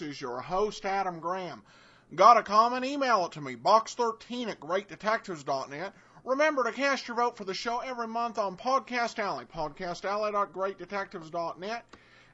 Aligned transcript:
this 0.00 0.08
is 0.08 0.20
your 0.20 0.40
host, 0.40 0.84
Adam 0.86 1.20
Graham. 1.20 1.62
Got 2.14 2.38
a 2.38 2.42
comment? 2.42 2.86
Email 2.86 3.26
it 3.26 3.32
to 3.32 3.42
me, 3.42 3.54
box13 3.54 4.48
at 4.48 4.58
greatdetectives.net. 4.58 5.92
Remember 6.24 6.64
to 6.64 6.72
cast 6.72 7.06
your 7.06 7.18
vote 7.18 7.36
for 7.36 7.44
the 7.44 7.52
show 7.52 7.80
every 7.80 8.08
month 8.08 8.38
on 8.38 8.56
Podcast 8.56 9.18
Alley, 9.18 9.44
podcastalley.greatdetectives.net. 9.44 11.84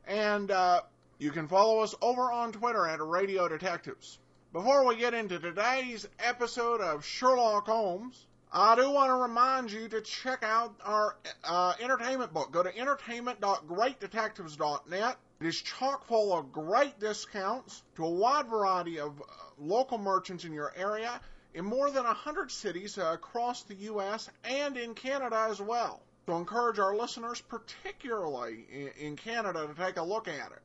And 0.07 0.53
uh, 0.53 0.83
you 1.19 1.33
can 1.33 1.49
follow 1.49 1.81
us 1.81 1.93
over 2.01 2.31
on 2.31 2.53
Twitter 2.53 2.87
at 2.87 3.03
Radio 3.03 3.49
Detectives. 3.49 4.21
Before 4.53 4.87
we 4.87 4.95
get 4.97 5.13
into 5.13 5.41
today's 5.41 6.07
episode 6.21 6.81
of 6.81 7.05
Sherlock 7.05 7.67
Holmes, 7.67 8.27
I 8.53 8.77
do 8.77 8.93
want 8.93 9.11
to 9.11 9.17
remind 9.17 9.73
you 9.73 9.89
to 9.89 10.01
check 10.03 10.45
out 10.45 10.77
our 10.85 11.17
uh, 11.43 11.75
entertainment 11.81 12.33
book. 12.33 12.53
Go 12.53 12.63
to 12.63 12.79
entertainment.greatdetectives.net. 12.79 15.17
It 15.39 15.47
is 15.47 15.61
chock 15.61 16.07
full 16.07 16.33
of 16.33 16.51
great 16.51 16.99
discounts 16.99 17.83
to 17.97 18.07
a 18.07 18.11
wide 18.11 18.47
variety 18.47 19.01
of 19.01 19.21
uh, 19.21 19.25
local 19.59 19.99
merchants 19.99 20.45
in 20.45 20.53
your 20.53 20.73
area 20.75 21.21
in 21.53 21.65
more 21.65 21.91
than 21.91 22.05
100 22.05 22.51
cities 22.51 22.97
uh, 22.97 23.13
across 23.15 23.63
the 23.65 23.75
U.S. 23.75 24.31
and 24.45 24.77
in 24.77 24.95
Canada 24.95 25.47
as 25.51 25.61
well. 25.61 26.01
So 26.27 26.37
encourage 26.37 26.79
our 26.79 26.97
listeners, 26.97 27.41
particularly 27.41 28.65
in, 28.71 28.89
in 28.99 29.17
Canada, 29.17 29.67
to 29.67 29.75
take 29.75 29.99
a 29.99 30.03
look 30.03 30.27
at 30.27 30.53
it. 30.53 30.63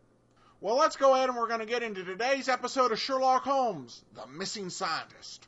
Well, 0.61 0.77
let's 0.77 0.95
go 0.95 1.15
ahead 1.15 1.27
and 1.27 1.37
we're 1.37 1.47
going 1.47 1.59
to 1.59 1.65
get 1.65 1.83
into 1.83 2.03
today's 2.03 2.47
episode 2.47 2.91
of 2.91 2.99
Sherlock 2.99 3.43
Holmes, 3.43 4.03
The 4.13 4.25
Missing 4.27 4.69
Scientist. 4.69 5.47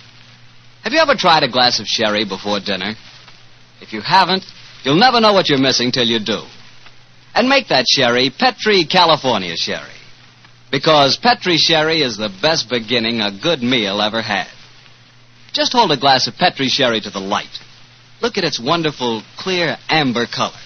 Have 0.83 0.93
you 0.93 0.99
ever 0.99 1.15
tried 1.15 1.43
a 1.43 1.51
glass 1.51 1.79
of 1.79 1.85
sherry 1.85 2.25
before 2.25 2.59
dinner? 2.59 2.95
If 3.81 3.93
you 3.93 4.01
haven't, 4.01 4.43
you'll 4.83 4.95
never 4.95 5.21
know 5.21 5.33
what 5.33 5.47
you're 5.47 5.59
missing 5.59 5.91
till 5.91 6.05
you 6.07 6.19
do. 6.19 6.41
And 7.35 7.47
make 7.47 7.67
that 7.69 7.85
sherry 7.87 8.31
Petri 8.31 8.85
California 8.85 9.55
sherry. 9.55 9.93
Because 10.71 11.17
Petri 11.17 11.57
sherry 11.57 12.01
is 12.01 12.17
the 12.17 12.33
best 12.41 12.69
beginning 12.69 13.21
a 13.21 13.31
good 13.31 13.61
meal 13.61 14.01
ever 14.01 14.21
had. 14.21 14.47
Just 15.53 15.73
hold 15.73 15.91
a 15.91 15.97
glass 15.97 16.27
of 16.27 16.35
Petri 16.35 16.67
sherry 16.67 16.99
to 17.01 17.09
the 17.09 17.19
light. 17.19 17.59
Look 18.21 18.37
at 18.37 18.43
its 18.43 18.59
wonderful, 18.59 19.21
clear 19.37 19.77
amber 19.89 20.25
color. 20.25 20.57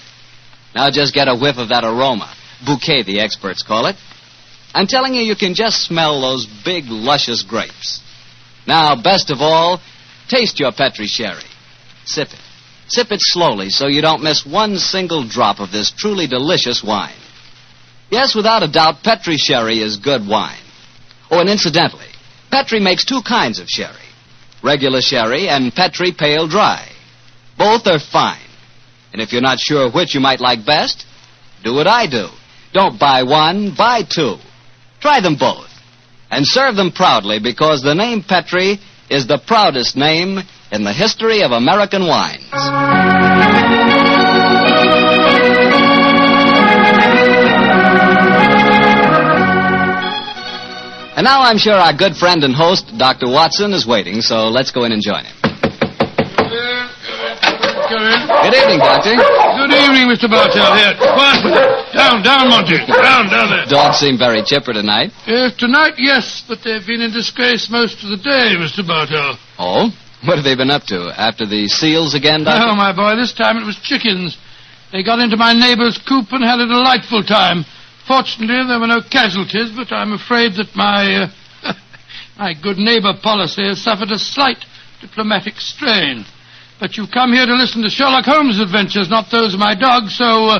Now 0.74 0.92
just 0.92 1.14
get 1.14 1.28
a 1.28 1.36
whiff 1.36 1.58
of 1.58 1.70
that 1.70 1.84
aroma. 1.84 2.34
Bouquet, 2.66 3.04
the 3.04 3.20
experts 3.20 3.64
call 3.64 3.88
it. 3.88 3.96
I'm 4.74 4.88
telling 4.88 5.14
you, 5.14 5.22
you 5.22 5.36
can 5.36 5.56
just 5.56 5.84
smell 5.84 6.22
those 6.22 6.46
big, 6.64 6.86
luscious 6.88 7.44
grapes. 7.44 8.02
Now, 8.68 9.02
best 9.02 9.32
of 9.32 9.40
all, 9.40 9.80
Taste 10.28 10.60
your 10.60 10.72
Petri 10.72 11.08
sherry. 11.08 11.44
Sip 12.06 12.30
it. 12.30 12.40
Sip 12.88 13.12
it 13.12 13.20
slowly 13.22 13.70
so 13.70 13.88
you 13.88 14.02
don't 14.02 14.24
miss 14.24 14.46
one 14.46 14.78
single 14.78 15.28
drop 15.28 15.60
of 15.60 15.72
this 15.72 15.92
truly 15.92 16.28
delicious 16.28 16.84
wine. 16.84 17.18
Yes, 18.12 18.36
without 18.36 18.64
a 18.64 18.72
doubt, 18.72 19.04
Petri 19.04 19.38
sherry 19.38 19.80
is 19.80 19.98
good 19.98 20.28
wine. 20.28 20.62
Oh, 21.32 21.40
and 21.40 21.50
incidentally, 21.50 22.08
Petri 22.52 22.80
makes 22.80 23.04
two 23.04 23.22
kinds 23.28 23.60
of 23.60 23.68
sherry 23.68 24.06
regular 24.66 25.00
sherry 25.00 25.48
and 25.48 25.74
Petri 25.74 26.12
pale 26.12 26.48
dry. 26.48 26.90
Both 27.58 27.86
are 27.88 28.00
fine. 28.00 28.50
And 29.14 29.22
if 29.22 29.32
you're 29.32 29.42
not 29.42 29.60
sure 29.60 29.92
which 29.92 30.16
you 30.16 30.20
might 30.20 30.42
like 30.42 30.66
best, 30.66 31.06
do 31.64 31.74
what 31.74 31.88
I 31.88 32.08
do. 32.08 32.28
Don't 32.74 33.00
buy 33.00 33.24
one, 33.24 33.74
buy 33.78 34.02
two. 34.02 34.38
Try 35.00 35.22
them 35.22 35.38
both. 35.40 35.70
And 36.32 36.46
serve 36.46 36.76
them 36.76 36.92
proudly 36.92 37.40
because 37.40 37.82
the 37.82 37.94
name 37.94 38.24
Petri 38.28 38.80
is 39.10 39.28
the 39.28 39.38
proudest 39.38 39.96
name 39.96 40.40
in 40.72 40.84
the 40.84 40.94
history 40.94 41.44
of 41.44 41.52
American 41.52 42.08
wines. 42.08 42.50
And 51.18 51.24
now 51.24 51.44
I'm 51.44 51.58
sure 51.58 51.74
our 51.74 51.94
good 51.94 52.18
friend 52.18 52.44
and 52.44 52.54
host, 52.54 52.92
Dr. 52.98 53.28
Watson, 53.30 53.72
is 53.74 53.88
waiting, 53.88 54.20
so 54.22 54.50
let's 54.50 54.72
go 54.72 54.84
in 54.84 54.92
and 54.92 55.02
join 55.02 55.24
him. 55.24 55.45
Good 57.96 58.52
evening, 58.52 58.80
Doctor. 58.84 59.16
Good 59.16 59.72
evening, 59.72 60.12
Mr. 60.12 60.28
Bartell. 60.28 60.76
Here, 60.76 61.00
quiet. 61.00 61.96
Down, 61.96 62.22
down, 62.22 62.50
Monty. 62.50 62.76
Down, 62.84 63.32
down 63.32 63.48
there. 63.48 63.66
Dogs 63.72 63.98
seem 64.04 64.18
very 64.18 64.44
chipper 64.44 64.74
tonight. 64.74 65.12
Yes, 65.26 65.56
tonight, 65.56 65.94
yes, 65.98 66.44
but 66.46 66.60
they've 66.64 66.86
been 66.86 67.00
in 67.00 67.14
disgrace 67.14 67.70
most 67.72 68.04
of 68.04 68.10
the 68.10 68.18
day, 68.18 68.60
Mr. 68.60 68.86
Bartell. 68.86 69.40
Oh? 69.58 69.96
What 70.28 70.36
have 70.36 70.44
they 70.44 70.56
been 70.56 70.72
up 70.72 70.84
to? 70.92 71.08
After 71.16 71.46
the 71.46 71.70
seals 71.70 72.16
again, 72.16 72.44
Doctor? 72.44 72.68
Oh, 72.68 72.76
my 72.76 72.92
boy, 72.92 73.16
this 73.16 73.32
time 73.32 73.56
it 73.58 73.66
was 73.66 73.80
chickens. 73.80 74.38
They 74.92 75.02
got 75.02 75.20
into 75.20 75.38
my 75.38 75.54
neighbor's 75.54 75.98
coop 75.98 76.28
and 76.32 76.44
had 76.44 76.60
a 76.60 76.68
delightful 76.68 77.24
time. 77.24 77.64
Fortunately, 78.06 78.60
there 78.68 78.80
were 78.80 78.92
no 78.92 79.02
casualties, 79.08 79.72
but 79.72 79.96
I'm 79.96 80.12
afraid 80.12 80.60
that 80.60 80.76
my, 80.76 81.32
uh, 81.64 81.74
my 82.38 82.54
good 82.54 82.78
neighbor 82.78 83.14
policy 83.24 83.64
has 83.64 83.82
suffered 83.82 84.12
a 84.12 84.20
slight 84.20 84.66
diplomatic 85.00 85.56
strain. 85.64 86.26
But 86.80 86.98
you've 86.98 87.12
come 87.12 87.32
here 87.32 87.46
to 87.46 87.56
listen 87.56 87.82
to 87.84 87.90
Sherlock 87.90 88.26
Holmes' 88.26 88.60
adventures, 88.60 89.10
not 89.10 89.32
those 89.32 89.54
of 89.54 89.60
my 89.60 89.76
dog, 89.76 90.10
so 90.10 90.60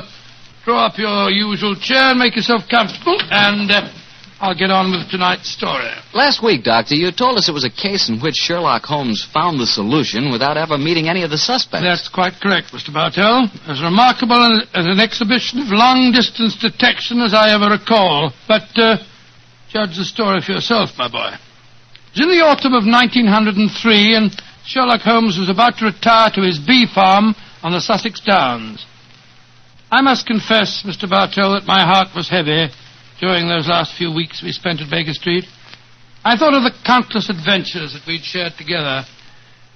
draw 0.64 0.86
up 0.86 0.96
your 0.96 1.30
usual 1.30 1.76
chair 1.76 2.10
and 2.10 2.18
make 2.18 2.36
yourself 2.36 2.62
comfortable, 2.70 3.20
and 3.30 3.70
uh, 3.70 3.92
I'll 4.40 4.56
get 4.56 4.70
on 4.70 4.92
with 4.92 5.10
tonight's 5.10 5.50
story. 5.52 5.92
Last 6.14 6.42
week, 6.42 6.64
Doctor, 6.64 6.94
you 6.94 7.12
told 7.12 7.36
us 7.36 7.48
it 7.48 7.52
was 7.52 7.64
a 7.64 7.70
case 7.70 8.08
in 8.08 8.18
which 8.20 8.36
Sherlock 8.36 8.84
Holmes 8.84 9.28
found 9.32 9.60
the 9.60 9.66
solution 9.66 10.32
without 10.32 10.56
ever 10.56 10.78
meeting 10.78 11.08
any 11.08 11.22
of 11.22 11.28
the 11.28 11.36
suspects. 11.36 11.84
That's 11.84 12.08
quite 12.08 12.40
correct, 12.40 12.72
Mr. 12.72 12.92
Bartell. 12.92 13.48
As 13.68 13.82
remarkable 13.82 14.40
an, 14.40 14.62
as 14.72 14.86
an 14.86 15.00
exhibition 15.00 15.60
of 15.60 15.68
long-distance 15.68 16.56
detection 16.56 17.20
as 17.20 17.34
I 17.34 17.52
ever 17.52 17.68
recall. 17.68 18.32
But 18.48 18.72
uh, 18.76 19.04
judge 19.68 19.96
the 19.96 20.04
story 20.04 20.40
for 20.40 20.52
yourself, 20.52 20.96
my 20.96 21.08
boy. 21.08 21.32
It 21.32 22.20
was 22.20 22.20
in 22.24 22.28
the 22.32 22.44
autumn 22.44 22.72
of 22.72 22.88
1903, 22.88 24.16
and 24.16 24.32
Sherlock 24.66 25.02
Holmes 25.02 25.38
was 25.38 25.48
about 25.48 25.78
to 25.78 25.86
retire 25.86 26.30
to 26.34 26.42
his 26.42 26.58
bee 26.58 26.86
farm 26.92 27.36
on 27.62 27.70
the 27.70 27.80
Sussex 27.80 28.20
Downs. 28.20 28.84
I 29.92 30.02
must 30.02 30.26
confess, 30.26 30.82
Mr. 30.84 31.08
Bartell, 31.08 31.54
that 31.54 31.66
my 31.70 31.86
heart 31.86 32.08
was 32.16 32.28
heavy 32.28 32.66
during 33.20 33.46
those 33.48 33.68
last 33.68 33.96
few 33.96 34.12
weeks 34.12 34.42
we 34.42 34.50
spent 34.50 34.80
at 34.80 34.90
Baker 34.90 35.12
Street. 35.12 35.44
I 36.24 36.36
thought 36.36 36.54
of 36.54 36.64
the 36.64 36.74
countless 36.84 37.30
adventures 37.30 37.94
that 37.94 38.02
we'd 38.08 38.24
shared 38.24 38.54
together. 38.58 39.06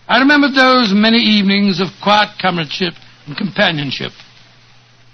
I 0.08 0.18
remembered 0.18 0.54
those 0.58 0.92
many 0.92 1.18
evenings 1.18 1.80
of 1.80 1.86
quiet 2.02 2.34
comradeship 2.42 2.94
and 3.26 3.36
companionship. 3.36 4.10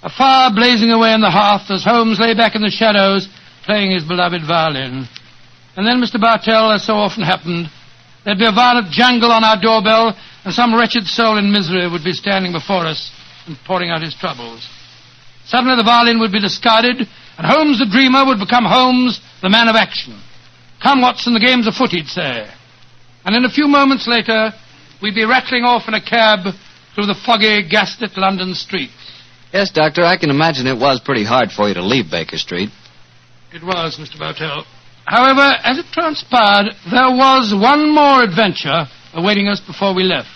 A 0.02 0.08
fire 0.08 0.50
blazing 0.54 0.90
away 0.90 1.12
on 1.12 1.20
the 1.20 1.30
hearth 1.30 1.70
as 1.70 1.84
Holmes 1.84 2.18
lay 2.18 2.32
back 2.32 2.54
in 2.54 2.62
the 2.62 2.72
shadows 2.72 3.28
playing 3.66 3.90
his 3.90 4.04
beloved 4.04 4.40
violin. 4.46 5.04
And 5.76 5.86
then, 5.86 6.00
Mr. 6.00 6.18
Bartell, 6.18 6.72
as 6.72 6.86
so 6.86 6.94
often 6.94 7.22
happened, 7.22 7.68
there'd 8.26 8.42
be 8.42 8.44
a 8.44 8.52
violent 8.52 8.90
jangle 8.90 9.30
on 9.30 9.44
our 9.44 9.56
doorbell, 9.56 10.18
and 10.44 10.52
some 10.52 10.74
wretched 10.74 11.06
soul 11.06 11.38
in 11.38 11.52
misery 11.52 11.88
would 11.88 12.02
be 12.02 12.12
standing 12.12 12.52
before 12.52 12.84
us 12.84 13.14
and 13.46 13.56
pouring 13.64 13.88
out 13.90 14.02
his 14.02 14.14
troubles. 14.18 14.68
Suddenly 15.46 15.76
the 15.76 15.86
violin 15.86 16.18
would 16.18 16.32
be 16.32 16.40
discarded, 16.40 16.98
and 16.98 17.46
Holmes 17.46 17.78
the 17.78 17.86
dreamer 17.86 18.26
would 18.26 18.42
become 18.42 18.66
Holmes 18.66 19.20
the 19.40 19.48
man 19.48 19.68
of 19.68 19.76
action. 19.76 20.20
Come, 20.82 21.00
Watson, 21.00 21.32
the 21.32 21.40
game's 21.40 21.68
afoot, 21.68 21.90
he'd 21.90 22.08
say. 22.10 22.50
And 23.24 23.34
in 23.34 23.44
a 23.44 23.50
few 23.50 23.68
moments 23.68 24.06
later, 24.08 24.50
we'd 25.00 25.14
be 25.14 25.24
rattling 25.24 25.62
off 25.62 25.88
in 25.88 25.94
a 25.94 26.02
cab 26.02 26.52
through 26.94 27.06
the 27.06 27.14
foggy, 27.14 27.66
gaslit 27.68 28.16
London 28.16 28.54
streets. 28.54 28.92
Yes, 29.52 29.70
Doctor, 29.70 30.02
I 30.02 30.16
can 30.16 30.30
imagine 30.30 30.66
it 30.66 30.78
was 30.78 31.00
pretty 31.00 31.24
hard 31.24 31.50
for 31.52 31.68
you 31.68 31.74
to 31.74 31.82
leave 31.82 32.10
Baker 32.10 32.36
Street. 32.36 32.70
It 33.52 33.62
was, 33.62 33.96
Mr. 33.96 34.18
Bartell. 34.18 34.64
However, 35.06 35.54
as 35.62 35.78
it 35.78 35.86
transpired, 35.92 36.74
there 36.90 37.14
was 37.14 37.54
one 37.54 37.94
more 37.94 38.22
adventure 38.22 38.86
awaiting 39.14 39.46
us 39.46 39.60
before 39.60 39.94
we 39.94 40.02
left. 40.02 40.28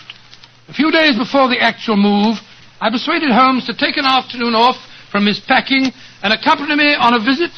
A 0.69 0.73
few 0.73 0.91
days 0.91 1.17
before 1.17 1.49
the 1.49 1.59
actual 1.59 1.97
move, 1.97 2.37
I 2.79 2.89
persuaded 2.89 3.31
Holmes 3.31 3.65
to 3.67 3.73
take 3.73 3.97
an 3.97 4.05
afternoon 4.05 4.55
off 4.55 4.77
from 5.11 5.25
his 5.25 5.41
packing 5.41 5.91
and 6.23 6.31
accompany 6.31 6.75
me 6.75 6.95
on 6.95 7.13
a 7.13 7.19
visit 7.19 7.51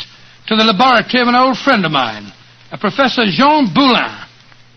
to 0.48 0.56
the 0.56 0.63
laboratory 0.65 1.21
of 1.21 1.27
an 1.27 1.36
old 1.36 1.57
friend 1.57 1.86
of 1.86 1.92
mine, 1.92 2.33
a 2.71 2.77
Professor 2.77 3.30
Jean 3.30 3.71
Boulin. 3.71 4.10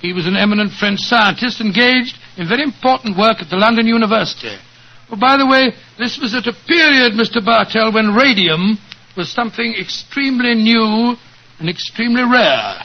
He 0.03 0.13
was 0.13 0.27
an 0.27 0.37
eminent 0.37 0.73
French 0.73 1.01
scientist 1.01 1.63
engaged 1.63 2.19
in 2.37 2.47
very 2.47 2.63
important 2.63 3.17
work 3.17 3.41
at 3.41 3.49
the 3.49 3.57
London 3.57 3.87
University. 3.87 4.55
Oh, 5.11 5.17
by 5.17 5.39
the 5.39 5.47
way, 5.47 5.73
this 5.99 6.19
was 6.21 6.35
at 6.35 6.47
a 6.47 6.53
period, 6.69 7.15
Mr. 7.15 7.43
Bartell, 7.43 7.95
when 7.95 8.15
radium 8.15 8.79
was 9.17 9.33
something 9.33 9.75
extremely 9.81 10.55
new 10.55 11.17
and 11.59 11.69
extremely 11.69 12.23
rare. 12.23 12.83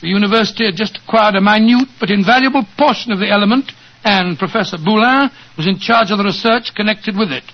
The 0.00 0.08
university 0.08 0.66
had 0.66 0.74
just 0.74 0.98
acquired 0.98 1.36
a 1.36 1.40
minute 1.40 1.88
but 2.00 2.10
invaluable 2.10 2.66
portion 2.76 3.12
of 3.12 3.18
the 3.18 3.30
element, 3.30 3.70
and 4.04 4.38
Professor 4.38 4.76
Boulin 4.76 5.30
was 5.56 5.66
in 5.66 5.78
charge 5.78 6.10
of 6.10 6.18
the 6.18 6.24
research 6.24 6.74
connected 6.74 7.16
with 7.16 7.30
it. 7.30 7.44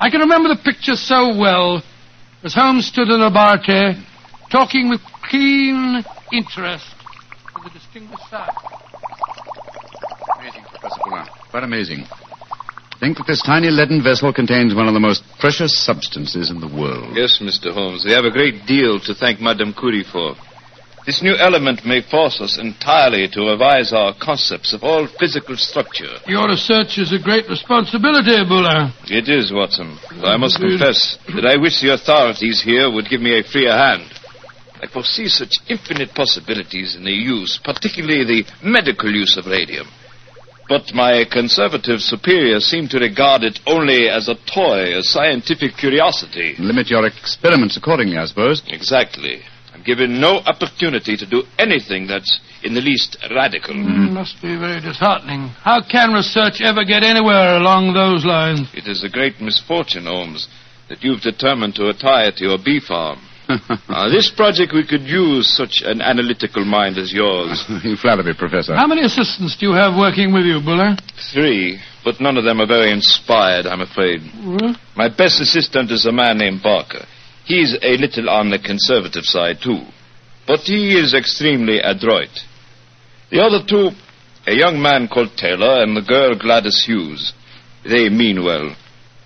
I 0.00 0.10
can 0.10 0.20
remember 0.20 0.48
the 0.48 0.60
picture 0.62 0.96
so 0.96 1.36
well 1.36 1.82
as 2.42 2.54
Holmes 2.54 2.86
stood 2.86 3.08
in 3.08 3.20
the 3.20 3.30
laboratory, 3.30 3.94
talking 4.50 4.90
with 4.90 5.00
keen 5.30 6.02
interest 6.32 6.86
to 7.54 7.62
the 7.62 7.70
distinguished 7.70 8.28
scientist. 8.28 8.66
Amazing, 10.38 10.64
Professor 10.64 11.00
Boulin. 11.04 11.26
Quite 11.50 11.64
amazing. 11.64 12.04
Think 13.00 13.18
that 13.18 13.26
this 13.26 13.42
tiny 13.42 13.70
leaden 13.70 14.02
vessel 14.02 14.32
contains 14.32 14.74
one 14.74 14.88
of 14.88 14.94
the 14.94 15.00
most 15.00 15.24
precious 15.40 15.76
substances 15.76 16.50
in 16.50 16.60
the 16.60 16.68
world. 16.68 17.16
Yes, 17.16 17.38
Mr. 17.42 17.72
Holmes. 17.74 18.04
We 18.04 18.12
have 18.12 18.24
a 18.24 18.30
great 18.30 18.66
deal 18.66 19.00
to 19.00 19.14
thank 19.14 19.40
Madame 19.40 19.74
Curie 19.74 20.04
for. 20.04 20.34
This 21.04 21.20
new 21.20 21.36
element 21.36 21.84
may 21.84 22.00
force 22.00 22.40
us 22.40 22.56
entirely 22.56 23.28
to 23.28 23.40
revise 23.42 23.92
our 23.92 24.14
concepts 24.18 24.72
of 24.72 24.82
all 24.82 25.06
physical 25.20 25.54
structure. 25.56 26.16
Your 26.26 26.48
research 26.48 26.96
is 26.96 27.12
a 27.12 27.18
great 27.22 27.46
responsibility, 27.46 28.40
Boulin. 28.48 28.88
It 29.12 29.28
is, 29.28 29.52
Watson. 29.52 29.98
Though 30.22 30.32
I 30.32 30.38
must 30.38 30.58
confess 30.58 31.18
that 31.34 31.44
I 31.44 31.60
wish 31.60 31.82
the 31.82 31.92
authorities 31.92 32.62
here 32.62 32.90
would 32.90 33.10
give 33.10 33.20
me 33.20 33.38
a 33.38 33.42
freer 33.44 33.76
hand. 33.76 34.08
I 34.80 34.86
foresee 34.86 35.28
such 35.28 35.60
infinite 35.68 36.14
possibilities 36.14 36.96
in 36.96 37.04
the 37.04 37.12
use, 37.12 37.60
particularly 37.62 38.24
the 38.24 38.44
medical 38.62 39.12
use 39.12 39.36
of 39.36 39.44
radium. 39.44 39.86
But 40.68 40.94
my 40.94 41.24
conservative 41.30 42.00
superiors 42.00 42.64
seem 42.64 42.88
to 42.88 42.98
regard 42.98 43.42
it 43.42 43.60
only 43.66 44.08
as 44.08 44.28
a 44.28 44.34
toy, 44.34 44.96
a 44.96 45.02
scientific 45.02 45.76
curiosity. 45.76 46.54
Limit 46.58 46.88
your 46.88 47.06
experiments 47.06 47.76
accordingly, 47.76 48.16
I 48.16 48.24
suppose. 48.24 48.62
Exactly. 48.68 49.42
I'm 49.74 49.82
given 49.82 50.20
no 50.20 50.38
opportunity 50.46 51.16
to 51.16 51.26
do 51.26 51.42
anything 51.58 52.06
that's 52.06 52.40
in 52.62 52.74
the 52.74 52.80
least 52.80 53.18
radical. 53.30 53.74
Mm, 53.74 54.12
must 54.12 54.40
be 54.40 54.56
very 54.56 54.80
disheartening. 54.80 55.48
How 55.60 55.82
can 55.82 56.12
research 56.12 56.62
ever 56.62 56.84
get 56.84 57.02
anywhere 57.02 57.56
along 57.56 57.92
those 57.92 58.24
lines? 58.24 58.68
It 58.72 58.88
is 58.88 59.04
a 59.04 59.10
great 59.10 59.40
misfortune, 59.40 60.06
Holmes, 60.06 60.48
that 60.88 61.02
you've 61.02 61.20
determined 61.20 61.74
to 61.74 61.84
retire 61.84 62.32
to 62.32 62.44
your 62.44 62.58
bee 62.58 62.80
farm. 62.80 63.18
uh, 63.88 64.08
this 64.08 64.30
project 64.34 64.72
we 64.72 64.86
could 64.86 65.02
use 65.02 65.54
such 65.54 65.82
an 65.84 66.00
analytical 66.00 66.64
mind 66.64 66.96
as 66.96 67.12
yours. 67.12 67.62
you 67.84 67.96
flatter 67.96 68.22
me, 68.22 68.32
Professor. 68.36 68.74
How 68.74 68.86
many 68.86 69.02
assistants 69.02 69.56
do 69.58 69.66
you 69.66 69.72
have 69.74 69.96
working 69.96 70.32
with 70.32 70.44
you, 70.44 70.60
Buller? 70.60 70.96
Three, 71.32 71.80
but 72.04 72.20
none 72.20 72.36
of 72.36 72.44
them 72.44 72.60
are 72.60 72.66
very 72.66 72.90
inspired, 72.90 73.66
I'm 73.66 73.80
afraid. 73.82 74.20
Well, 74.44 74.76
My 74.96 75.08
best 75.08 75.40
assistant 75.40 75.90
is 75.90 76.06
a 76.06 76.12
man 76.12 76.38
named 76.38 76.62
Barker. 76.62 77.04
He's 77.44 77.76
a 77.82 77.96
little 77.98 78.30
on 78.30 78.50
the 78.50 78.58
conservative 78.58 79.24
side, 79.24 79.58
too. 79.62 79.80
But 80.46 80.60
he 80.60 80.96
is 80.96 81.14
extremely 81.14 81.78
adroit. 81.80 82.32
The 83.30 83.40
other 83.40 83.60
two, 83.66 83.90
a 84.46 84.54
young 84.54 84.80
man 84.80 85.08
called 85.08 85.36
Taylor 85.36 85.82
and 85.82 85.96
the 85.96 86.02
girl 86.02 86.38
Gladys 86.38 86.84
Hughes. 86.86 87.32
They 87.84 88.08
mean 88.08 88.44
well. 88.44 88.74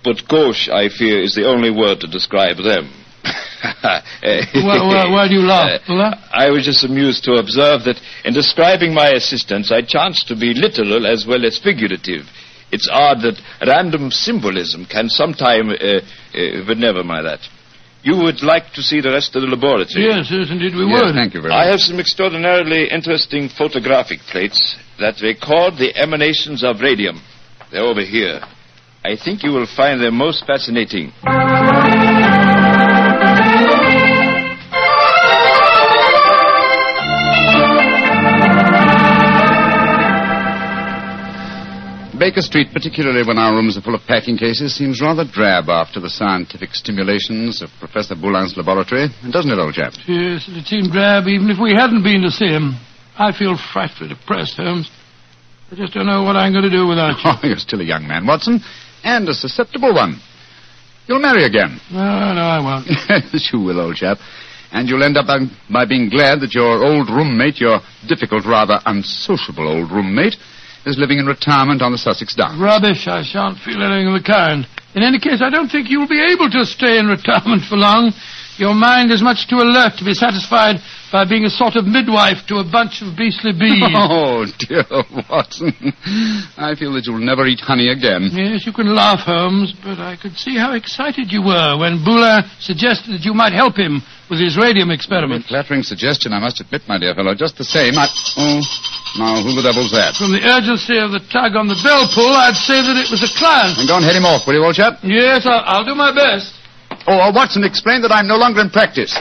But 0.03 0.27
gauche, 0.27 0.69
I 0.69 0.89
fear, 0.89 1.21
is 1.21 1.35
the 1.35 1.45
only 1.47 1.71
word 1.71 1.99
to 2.01 2.07
describe 2.07 2.57
them. 2.57 2.91
why, 4.63 4.79
why, 4.79 5.11
why 5.11 5.27
do 5.27 5.33
you 5.35 5.41
laugh, 5.45 5.81
Buller? 5.87 6.11
I 6.31 6.49
was 6.49 6.65
just 6.65 6.83
amused 6.83 7.23
to 7.25 7.33
observe 7.33 7.83
that 7.85 7.99
in 8.23 8.33
describing 8.33 8.93
my 8.93 9.09
assistants, 9.11 9.71
I 9.71 9.81
chanced 9.81 10.27
to 10.29 10.35
be 10.35 10.53
literal 10.53 11.05
as 11.05 11.25
well 11.27 11.45
as 11.45 11.59
figurative. 11.59 12.25
It's 12.71 12.87
odd 12.91 13.21
that 13.21 13.41
random 13.65 14.11
symbolism 14.11 14.85
can 14.85 15.09
sometime. 15.09 15.69
Uh, 15.71 15.99
uh, 16.37 16.63
but 16.67 16.77
never 16.77 17.03
mind 17.03 17.25
that. 17.25 17.39
You 18.01 18.15
would 18.23 18.41
like 18.43 18.71
to 18.75 18.81
see 18.81 19.01
the 19.01 19.11
rest 19.11 19.35
of 19.35 19.41
the 19.41 19.47
laboratory? 19.49 20.05
Yes, 20.07 20.31
yes, 20.31 20.47
indeed 20.49 20.73
we 20.73 20.85
Yes, 20.87 21.03
would. 21.03 21.15
thank 21.15 21.33
you 21.33 21.41
very 21.41 21.51
much. 21.51 21.65
I 21.65 21.69
have 21.69 21.81
some 21.81 21.99
extraordinarily 21.99 22.87
interesting 22.87 23.49
photographic 23.49 24.19
plates 24.31 24.77
that 24.99 25.19
record 25.21 25.75
the 25.75 25.91
emanations 25.97 26.63
of 26.63 26.79
radium. 26.79 27.19
They're 27.71 27.83
over 27.83 28.01
here. 28.05 28.39
I 29.03 29.17
think 29.17 29.43
you 29.43 29.51
will 29.51 29.67
find 29.67 29.99
them 29.99 30.15
most 30.15 30.45
fascinating. 30.45 31.11
Baker 42.19 42.41
Street, 42.41 42.67
particularly 42.73 43.23
when 43.25 43.37
our 43.39 43.53
rooms 43.55 43.77
are 43.77 43.81
full 43.81 43.95
of 43.95 44.01
packing 44.05 44.37
cases, 44.37 44.75
seems 44.75 44.99
rather 45.01 45.23
drab 45.23 45.69
after 45.69 46.01
the 46.01 46.09
scientific 46.09 46.75
stimulations 46.75 47.61
of 47.61 47.69
Professor 47.79 48.13
Boulin's 48.13 48.57
laboratory, 48.57 49.07
doesn't 49.31 49.49
it, 49.49 49.57
old 49.57 49.73
chap? 49.73 49.93
Yes, 50.05 50.43
it 50.51 50.67
seemed 50.67 50.91
drab 50.91 51.27
even 51.27 51.49
if 51.49 51.57
we 51.57 51.71
hadn't 51.71 52.03
been 52.03 52.21
to 52.21 52.29
see 52.29 52.51
him. 52.51 52.75
I 53.17 53.31
feel 53.31 53.55
frightfully 53.55 54.09
depressed, 54.09 54.57
Holmes. 54.57 54.91
I 55.71 55.75
just 55.75 55.93
don't 55.93 56.07
know 56.07 56.23
what 56.23 56.35
I'm 56.35 56.51
going 56.51 56.67
to 56.67 56.69
do 56.69 56.87
without 56.87 57.15
you. 57.23 57.31
Oh, 57.31 57.39
you're 57.41 57.57
still 57.57 57.79
a 57.79 57.87
young 57.87 58.05
man, 58.05 58.27
Watson, 58.27 58.59
and 59.03 59.27
a 59.29 59.33
susceptible 59.33 59.95
one. 59.95 60.19
You'll 61.07 61.21
marry 61.21 61.45
again. 61.45 61.79
No, 61.91 62.33
no, 62.35 62.41
I 62.41 62.59
won't. 62.59 62.85
yes, 63.33 63.49
you 63.53 63.61
will, 63.61 63.79
old 63.79 63.95
chap. 63.95 64.17
And 64.71 64.87
you'll 64.87 65.03
end 65.03 65.17
up 65.17 65.25
by, 65.25 65.39
by 65.71 65.85
being 65.85 66.09
glad 66.09 66.41
that 66.41 66.53
your 66.53 66.83
old 66.83 67.09
roommate, 67.09 67.59
your 67.59 67.79
difficult, 68.07 68.45
rather 68.45 68.79
unsociable 68.85 69.67
old 69.67 69.89
roommate, 69.89 70.35
is 70.85 70.97
living 70.97 71.19
in 71.19 71.25
retirement 71.25 71.81
on 71.81 71.91
the 71.91 71.97
Sussex 71.97 72.35
Downs. 72.35 72.59
Rubbish. 72.59 73.07
I 73.07 73.23
shan't 73.23 73.57
feel 73.59 73.81
anything 73.81 74.07
of 74.07 74.15
the 74.15 74.25
kind. 74.25 74.67
In 74.95 75.03
any 75.03 75.19
case, 75.19 75.41
I 75.41 75.49
don't 75.49 75.69
think 75.69 75.89
you'll 75.89 76.07
be 76.07 76.21
able 76.21 76.49
to 76.49 76.65
stay 76.65 76.97
in 76.97 77.07
retirement 77.07 77.63
for 77.67 77.77
long. 77.77 78.11
Your 78.57 78.73
mind 78.73 79.11
is 79.11 79.21
much 79.21 79.47
too 79.47 79.57
alert 79.57 79.97
to 79.99 80.05
be 80.05 80.13
satisfied 80.13 80.81
by 81.11 81.25
being 81.25 81.45
a 81.45 81.49
sort 81.49 81.75
of 81.75 81.85
midwife 81.85 82.45
to 82.47 82.57
a 82.61 82.65
bunch 82.65 83.01
of 83.01 83.17
beastly 83.17 83.53
bees. 83.53 83.81
Oh, 84.09 84.45
dear 84.57 84.85
Watson. 85.29 85.73
I 86.57 86.73
feel 86.77 86.93
that 86.93 87.03
you'll 87.05 87.21
never 87.21 87.45
eat 87.45 87.59
honey 87.59 87.89
again. 87.91 88.29
Yes, 88.31 88.65
you 88.65 88.71
can 88.73 88.95
laugh, 88.95 89.19
Holmes, 89.25 89.73
but 89.83 89.99
I 89.99 90.15
could 90.15 90.37
see 90.37 90.55
how 90.55 90.73
excited 90.73 91.31
you 91.31 91.41
were 91.43 91.77
when 91.77 92.01
Boulin 92.03 92.43
suggested 92.59 93.13
that 93.13 93.25
you 93.25 93.33
might 93.33 93.53
help 93.53 93.75
him 93.75 94.01
with 94.29 94.39
his 94.39 94.55
radium 94.57 94.89
experiments. 94.89 95.49
A 95.49 95.57
flattering 95.57 95.83
suggestion, 95.83 96.33
I 96.33 96.39
must 96.39 96.61
admit, 96.61 96.85
my 96.87 96.97
dear 96.97 97.13
fellow. 97.13 97.33
Just 97.35 97.57
the 97.57 97.65
same, 97.67 97.97
I... 97.97 98.07
Oh, 98.37 98.61
now, 99.17 99.41
who 99.41 99.57
the 99.57 99.65
devil's 99.65 99.91
that? 99.91 100.15
From 100.15 100.31
the 100.31 100.41
urgency 100.45 101.01
of 101.01 101.09
the 101.11 101.21
tug 101.33 101.57
on 101.57 101.65
the 101.65 101.77
bell 101.81 102.05
pull, 102.13 102.29
I'd 102.29 102.57
say 102.57 102.77
that 102.77 102.95
it 102.95 103.09
was 103.09 103.25
a 103.25 103.31
client. 103.35 103.81
And 103.81 103.89
go 103.89 103.97
and 103.97 104.05
head 104.05 104.15
him 104.15 104.25
off, 104.29 104.45
will 104.45 104.53
you, 104.53 104.63
old 104.63 104.77
chap? 104.77 105.01
Yes, 105.01 105.49
I'll, 105.49 105.65
I'll 105.65 105.87
do 105.87 105.97
my 105.97 106.13
best. 106.13 106.53
Oh, 107.09 107.17
uh, 107.17 107.33
Watson, 107.33 107.65
explain 107.65 108.01
that 108.05 108.13
I'm 108.13 108.27
no 108.29 108.37
longer 108.37 108.61
in 108.61 108.69
practice. 108.69 109.17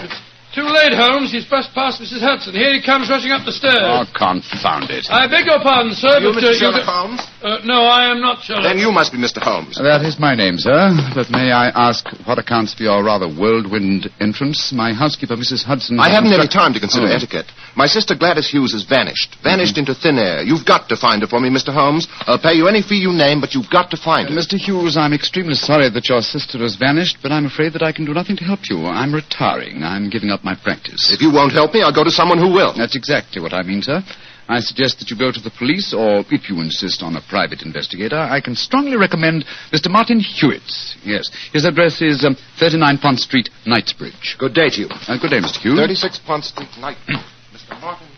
Too 0.58 0.66
late, 0.66 0.90
Holmes. 0.90 1.30
He's 1.30 1.44
brushed 1.46 1.70
past 1.72 2.02
Mrs. 2.02 2.18
Hudson. 2.18 2.50
Here 2.52 2.74
he 2.74 2.82
comes 2.82 3.06
rushing 3.08 3.30
up 3.30 3.46
the 3.46 3.54
stairs. 3.54 3.78
Oh, 3.78 4.02
confound 4.10 4.90
it. 4.90 5.06
I 5.06 5.30
beg 5.30 5.46
your 5.46 5.62
pardon, 5.62 5.94
sir, 5.94 6.18
You, 6.18 6.34
but 6.34 6.42
Mr. 6.42 6.50
uh, 6.50 6.58
Sherlock. 6.58 6.82
Holmes? 6.82 7.22
Uh, 7.38 7.62
no, 7.62 7.86
I 7.86 8.10
am 8.10 8.18
not 8.20 8.42
Sherlock. 8.42 8.64
Then 8.66 8.78
you 8.82 8.90
must 8.90 9.12
be 9.14 9.18
Mr. 9.22 9.38
Holmes. 9.38 9.78
That 9.78 10.02
is 10.02 10.18
my 10.18 10.34
name, 10.34 10.58
sir. 10.58 10.90
But 11.14 11.30
may 11.30 11.52
I 11.54 11.70
ask 11.70 12.02
what 12.26 12.38
accounts 12.42 12.74
for 12.74 12.82
your 12.82 13.04
rather 13.04 13.28
whirlwind 13.30 14.10
entrance? 14.18 14.72
My 14.74 14.92
housekeeper, 14.92 15.36
Mrs. 15.36 15.62
Hudson... 15.62 16.00
I 16.00 16.08
haven't 16.10 16.32
any 16.34 16.48
time 16.50 16.74
to 16.74 16.80
consider 16.80 17.06
Oh. 17.06 17.14
etiquette. 17.14 17.46
My 17.76 17.86
sister 17.86 18.16
Gladys 18.18 18.50
Hughes 18.50 18.72
has 18.72 18.82
vanished. 18.82 19.36
Vanished 19.44 19.78
into 19.78 19.94
thin 19.94 20.18
air. 20.18 20.42
You've 20.42 20.66
got 20.66 20.88
to 20.88 20.96
find 20.96 21.22
her 21.22 21.28
for 21.28 21.38
me, 21.38 21.50
Mr. 21.50 21.72
Holmes. 21.72 22.08
I'll 22.26 22.42
pay 22.42 22.54
you 22.54 22.66
any 22.66 22.82
fee 22.82 22.98
you 22.98 23.12
name, 23.12 23.40
but 23.40 23.54
you've 23.54 23.70
got 23.70 23.92
to 23.92 23.96
find 23.96 24.26
Uh, 24.26 24.32
her. 24.32 24.38
Mr. 24.40 24.58
Hughes, 24.58 24.96
I'm 24.96 25.12
extremely 25.14 25.54
sorry 25.54 25.88
that 25.88 26.08
your 26.08 26.20
sister 26.20 26.58
has 26.58 26.74
vanished, 26.74 27.18
but 27.22 27.30
I'm 27.30 27.46
afraid 27.46 27.74
that 27.74 27.84
I 27.84 27.92
can 27.92 28.04
do 28.04 28.12
nothing 28.12 28.34
to 28.38 28.44
help 28.44 28.66
you. 28.68 28.84
I'm 28.86 29.14
retiring. 29.14 29.84
I'm 29.84 30.10
giving 30.10 30.30
up 30.30 30.42
my 30.48 30.56
practice. 30.56 31.12
If 31.12 31.20
you 31.20 31.30
won't 31.30 31.52
help 31.52 31.74
me, 31.74 31.82
I'll 31.84 31.92
go 31.92 32.04
to 32.04 32.10
someone 32.10 32.38
who 32.38 32.48
will. 32.48 32.72
That's 32.72 32.96
exactly 32.96 33.42
what 33.44 33.52
I 33.52 33.62
mean, 33.62 33.82
sir. 33.82 34.00
I 34.48 34.60
suggest 34.60 34.98
that 34.98 35.10
you 35.10 35.16
go 35.18 35.28
to 35.30 35.42
the 35.44 35.52
police, 35.52 35.92
or 35.92 36.24
if 36.32 36.48
you 36.48 36.56
insist 36.64 37.02
on 37.04 37.16
a 37.16 37.22
private 37.28 37.60
investigator, 37.60 38.16
I 38.16 38.40
can 38.40 38.56
strongly 38.56 38.96
recommend 38.96 39.44
Mr. 39.74 39.92
Martin 39.92 40.20
Hewitt. 40.24 40.64
Yes. 41.04 41.28
His 41.52 41.66
address 41.66 42.00
is 42.00 42.24
um, 42.24 42.34
39 42.58 42.96
Pont 42.96 43.18
Street, 43.20 43.50
Knightsbridge. 43.66 44.36
Good 44.38 44.54
day 44.54 44.70
to 44.72 44.78
you. 44.80 44.88
Uh, 44.88 45.20
good 45.20 45.36
day, 45.36 45.40
Mr. 45.44 45.60
Hughes. 45.60 45.76
36 45.76 46.20
Pont 46.24 46.44
Street, 46.44 46.72
Knightsbridge. 46.80 47.20
Mr. 47.52 47.76
Martin. 47.82 48.08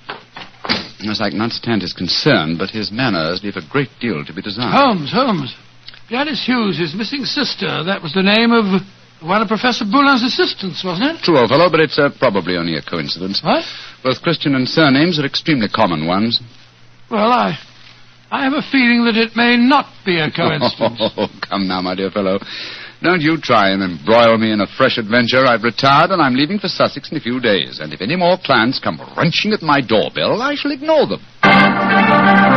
Yes, 1.02 1.18
I 1.20 1.30
can 1.30 1.40
understand 1.40 1.82
his 1.82 1.92
concern, 1.92 2.54
but 2.56 2.70
his 2.70 2.92
manners 2.92 3.42
leave 3.42 3.56
a 3.56 3.66
great 3.66 3.90
deal 3.98 4.22
to 4.24 4.32
be 4.32 4.42
desired. 4.42 4.70
Holmes, 4.70 5.10
Holmes. 5.10 5.50
Gladys 6.08 6.44
Hughes, 6.46 6.78
his 6.78 6.94
missing 6.94 7.24
sister. 7.24 7.82
That 7.82 8.02
was 8.02 8.12
the 8.12 8.22
name 8.22 8.52
of 8.52 8.82
one 9.22 9.42
of 9.42 9.48
Professor 9.48 9.84
Boulin's 9.84 10.22
assistants, 10.22 10.84
wasn't 10.84 11.16
it? 11.16 11.22
True, 11.22 11.38
old 11.38 11.50
fellow, 11.50 11.70
but 11.70 11.80
it's 11.80 11.98
uh, 11.98 12.10
probably 12.18 12.56
only 12.56 12.76
a 12.76 12.82
coincidence. 12.82 13.40
What? 13.42 13.64
Both 14.02 14.22
Christian 14.22 14.54
and 14.54 14.68
surnames 14.68 15.18
are 15.18 15.26
extremely 15.26 15.68
common 15.68 16.06
ones. 16.06 16.40
Well, 17.10 17.30
I... 17.32 17.58
I 18.32 18.44
have 18.44 18.52
a 18.52 18.62
feeling 18.62 19.04
that 19.06 19.18
it 19.18 19.34
may 19.34 19.56
not 19.56 19.86
be 20.06 20.20
a 20.20 20.30
coincidence. 20.30 21.02
Oh, 21.18 21.26
come 21.42 21.66
now, 21.66 21.82
my 21.82 21.96
dear 21.96 22.10
fellow. 22.10 22.38
Don't 23.02 23.20
you 23.20 23.38
try 23.40 23.70
and 23.70 23.82
embroil 23.82 24.38
me 24.38 24.52
in 24.52 24.60
a 24.60 24.66
fresh 24.66 24.98
adventure. 24.98 25.44
I've 25.44 25.64
retired 25.64 26.10
and 26.10 26.22
I'm 26.22 26.34
leaving 26.34 26.58
for 26.58 26.68
Sussex 26.68 27.10
in 27.10 27.16
a 27.16 27.20
few 27.20 27.40
days. 27.40 27.80
And 27.80 27.92
if 27.92 28.00
any 28.00 28.14
more 28.14 28.36
clients 28.44 28.78
come 28.78 29.00
wrenching 29.16 29.52
at 29.52 29.62
my 29.62 29.80
doorbell, 29.80 30.40
I 30.42 30.54
shall 30.54 30.70
ignore 30.70 31.06
them. 31.06 32.49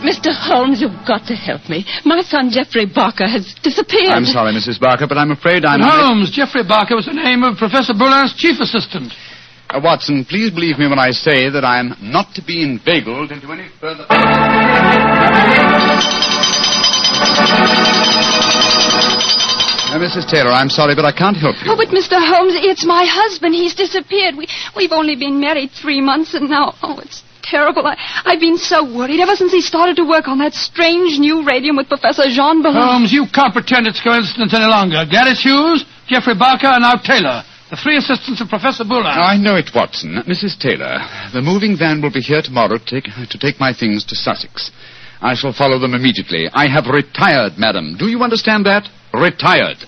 Mr. 0.00 0.32
Holmes, 0.32 0.80
you've 0.80 1.06
got 1.06 1.26
to 1.26 1.34
help 1.34 1.68
me. 1.68 1.84
My 2.04 2.22
son 2.22 2.50
Jeffrey 2.50 2.86
Barker 2.86 3.26
has 3.26 3.54
disappeared. 3.62 4.10
I'm 4.10 4.24
sorry, 4.24 4.52
Mrs. 4.52 4.80
Barker, 4.80 5.06
but 5.06 5.18
I'm 5.18 5.30
afraid 5.30 5.64
I'm. 5.64 5.80
Holmes, 5.80 6.30
Jeffrey 6.30 6.64
Barker 6.66 6.96
was 6.96 7.06
the 7.06 7.12
name 7.12 7.42
of 7.42 7.56
Professor 7.58 7.92
Boulin's 7.94 8.34
chief 8.36 8.60
assistant. 8.60 9.12
Uh, 9.70 9.80
Watson, 9.82 10.24
please 10.24 10.50
believe 10.50 10.78
me 10.78 10.86
when 10.88 10.98
I 10.98 11.10
say 11.10 11.50
that 11.50 11.64
I 11.64 11.80
am 11.80 11.96
not 12.00 12.34
to 12.34 12.42
be 12.42 12.62
inveigled 12.62 13.32
into 13.32 13.50
any 13.50 13.68
further. 13.80 14.06
Uh, 19.94 19.98
Mrs. 19.98 20.28
Taylor, 20.28 20.50
I'm 20.50 20.68
sorry, 20.68 20.94
but 20.96 21.04
I 21.04 21.12
can't 21.12 21.36
help 21.36 21.54
you. 21.64 21.70
Oh, 21.70 21.76
but 21.76 21.88
Mr. 21.88 22.18
Holmes, 22.18 22.54
it's 22.56 22.84
my 22.84 23.06
husband. 23.08 23.54
He's 23.54 23.74
disappeared. 23.74 24.34
We, 24.36 24.48
we've 24.74 24.92
only 24.92 25.14
been 25.14 25.38
married 25.38 25.70
three 25.70 26.00
months, 26.00 26.34
and 26.34 26.50
now, 26.50 26.74
oh, 26.82 26.98
it's 26.98 27.22
terrible. 27.48 27.86
I, 27.86 27.96
I've 28.24 28.40
been 28.40 28.58
so 28.58 28.84
worried 28.84 29.20
ever 29.20 29.36
since 29.36 29.52
he 29.52 29.60
started 29.60 29.96
to 29.96 30.04
work 30.04 30.28
on 30.28 30.38
that 30.38 30.54
strange 30.54 31.18
new 31.18 31.44
radium 31.44 31.76
with 31.76 31.88
Professor 31.88 32.24
Jean 32.28 32.62
Ballon. 32.62 32.80
Holmes, 32.80 33.12
you 33.12 33.26
can't 33.32 33.52
pretend 33.52 33.86
it's 33.86 34.00
coincidence 34.02 34.52
any 34.54 34.66
longer. 34.66 35.04
Gladys 35.08 35.42
Hughes, 35.42 35.84
Jeffrey 36.08 36.34
Barker, 36.34 36.68
and 36.68 36.82
now 36.82 36.94
Taylor. 36.96 37.42
The 37.70 37.76
three 37.76 37.96
assistants 37.96 38.40
of 38.40 38.48
Professor 38.48 38.84
Boulin. 38.84 39.06
I 39.06 39.36
know 39.36 39.56
it, 39.56 39.70
Watson. 39.74 40.22
Mrs. 40.28 40.58
Taylor, 40.58 41.00
the 41.32 41.40
moving 41.42 41.76
van 41.76 42.00
will 42.02 42.12
be 42.12 42.20
here 42.20 42.42
tomorrow 42.42 42.78
to 42.78 42.84
take, 42.84 43.04
to 43.04 43.38
take 43.38 43.58
my 43.58 43.72
things 43.72 44.04
to 44.04 44.14
Sussex. 44.14 44.70
I 45.20 45.34
shall 45.34 45.52
follow 45.52 45.78
them 45.78 45.94
immediately. 45.94 46.48
I 46.52 46.68
have 46.68 46.86
retired, 46.86 47.54
madam. 47.56 47.96
Do 47.98 48.06
you 48.06 48.22
understand 48.22 48.66
that? 48.66 48.88
Retired. 49.12 49.78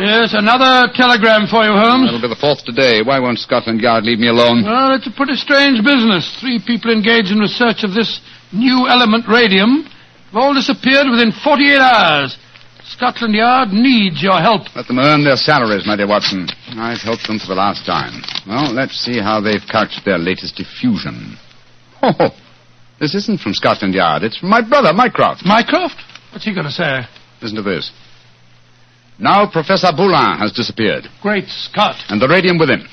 Yes, 0.00 0.32
another 0.32 0.88
telegram 0.96 1.44
for 1.46 1.60
you, 1.60 1.76
Holmes. 1.76 2.08
That'll 2.08 2.24
be 2.24 2.32
the 2.32 2.40
fourth 2.40 2.64
today. 2.64 3.02
Why 3.04 3.20
won't 3.20 3.38
Scotland 3.38 3.80
Yard 3.84 4.04
leave 4.04 4.18
me 4.18 4.28
alone? 4.28 4.64
Well, 4.64 4.96
it's 4.96 5.06
a 5.06 5.12
pretty 5.12 5.36
strange 5.36 5.84
business. 5.84 6.24
Three 6.40 6.56
people 6.56 6.88
engaged 6.90 7.28
in 7.28 7.38
research 7.38 7.84
of 7.84 7.92
this 7.92 8.20
new 8.52 8.88
element 8.88 9.28
radium 9.28 9.84
have 10.32 10.36
all 10.40 10.54
disappeared 10.54 11.04
within 11.10 11.32
48 11.32 11.76
hours. 11.76 12.36
Scotland 12.84 13.34
Yard 13.34 13.70
needs 13.76 14.22
your 14.22 14.40
help. 14.40 14.62
Let 14.74 14.88
them 14.88 14.98
earn 14.98 15.22
their 15.22 15.36
salaries, 15.36 15.84
my 15.86 15.96
dear 15.96 16.08
Watson. 16.08 16.48
I've 16.80 17.00
helped 17.04 17.26
them 17.28 17.38
for 17.38 17.46
the 17.52 17.60
last 17.60 17.84
time. 17.84 18.24
Well, 18.48 18.72
let's 18.72 18.96
see 18.96 19.20
how 19.20 19.40
they've 19.40 19.62
couched 19.70 20.00
their 20.04 20.18
latest 20.18 20.56
diffusion. 20.56 21.36
Oh, 22.02 22.30
this 22.98 23.14
isn't 23.14 23.40
from 23.40 23.52
Scotland 23.52 23.92
Yard. 23.92 24.22
It's 24.22 24.38
from 24.38 24.48
my 24.48 24.66
brother, 24.66 24.94
Mycroft. 24.94 25.44
Mycroft? 25.44 25.96
What's 26.32 26.46
he 26.46 26.54
going 26.54 26.64
to 26.64 26.72
say? 26.72 27.00
Listen 27.42 27.56
to 27.56 27.62
this. 27.62 27.92
Now 29.20 29.46
Professor 29.50 29.92
Boulin 29.94 30.38
has 30.38 30.52
disappeared, 30.52 31.04
Great 31.20 31.46
Scott. 31.48 31.96
and 32.08 32.20
the 32.20 32.28
radium 32.28 32.58
with 32.58 32.70
him. 32.70 32.88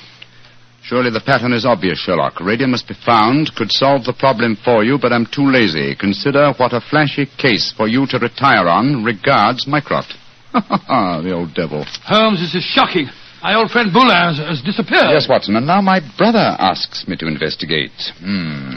Surely 0.82 1.10
the 1.10 1.20
pattern 1.24 1.52
is 1.52 1.64
obvious, 1.66 1.98
Sherlock. 1.98 2.40
Radium 2.40 2.70
must 2.70 2.86
be 2.88 2.94
found, 2.94 3.54
could 3.56 3.72
solve 3.72 4.04
the 4.04 4.12
problem 4.12 4.56
for 4.64 4.84
you, 4.84 4.98
but 5.00 5.12
I'm 5.12 5.26
too 5.26 5.50
lazy. 5.50 5.94
Consider 5.96 6.52
what 6.56 6.72
a 6.72 6.80
flashy 6.80 7.26
case 7.36 7.72
for 7.76 7.88
you 7.88 8.06
to 8.08 8.18
retire 8.18 8.68
on. 8.68 9.04
Regards, 9.04 9.66
Mycroft. 9.66 10.14
Ha 10.52 10.60
ha 10.60 10.76
ha, 10.86 11.20
the 11.20 11.32
old 11.32 11.52
devil. 11.54 11.84
Holmes, 12.04 12.40
this 12.40 12.54
is 12.54 12.64
shocking. 12.64 13.08
My 13.42 13.54
old 13.54 13.70
friend 13.70 13.92
Boulin 13.92 14.16
has, 14.16 14.38
has 14.38 14.62
disappeared. 14.62 15.12
Yes, 15.12 15.28
Watson, 15.28 15.56
and 15.56 15.66
now 15.66 15.80
my 15.82 16.00
brother 16.16 16.56
asks 16.58 17.06
me 17.06 17.16
to 17.18 17.26
investigate. 17.26 17.92
Hmm. 18.18 18.76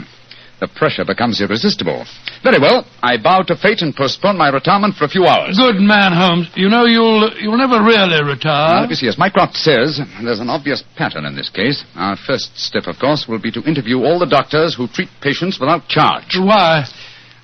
The 0.62 0.68
pressure 0.78 1.04
becomes 1.04 1.40
irresistible. 1.42 2.06
Very 2.46 2.60
well. 2.62 2.86
I 3.02 3.18
bow 3.18 3.42
to 3.50 3.56
fate 3.58 3.82
and 3.82 3.90
postpone 3.96 4.38
my 4.38 4.46
retirement 4.48 4.94
for 4.94 5.06
a 5.06 5.08
few 5.08 5.26
hours. 5.26 5.58
Good 5.58 5.82
man, 5.82 6.12
Holmes. 6.14 6.46
You 6.54 6.68
know 6.70 6.86
you'll 6.86 7.34
you'll 7.42 7.58
never 7.58 7.82
really 7.82 8.22
Now, 8.22 8.30
retire. 8.30 8.80
let 8.86 8.88
me 8.90 8.94
see. 8.94 9.08
As 9.08 9.18
Mycroft 9.18 9.56
says, 9.58 9.98
there's 10.22 10.38
an 10.38 10.48
obvious 10.48 10.84
pattern 10.96 11.24
in 11.26 11.34
this 11.34 11.50
case. 11.50 11.82
Our 11.96 12.14
first 12.14 12.54
step, 12.56 12.86
of 12.86 12.94
course, 13.02 13.26
will 13.26 13.40
be 13.42 13.50
to 13.50 13.60
interview 13.66 14.04
all 14.06 14.20
the 14.22 14.30
doctors 14.30 14.76
who 14.78 14.86
treat 14.86 15.08
patients 15.20 15.58
without 15.58 15.88
charge. 15.88 16.38
Why? 16.38 16.84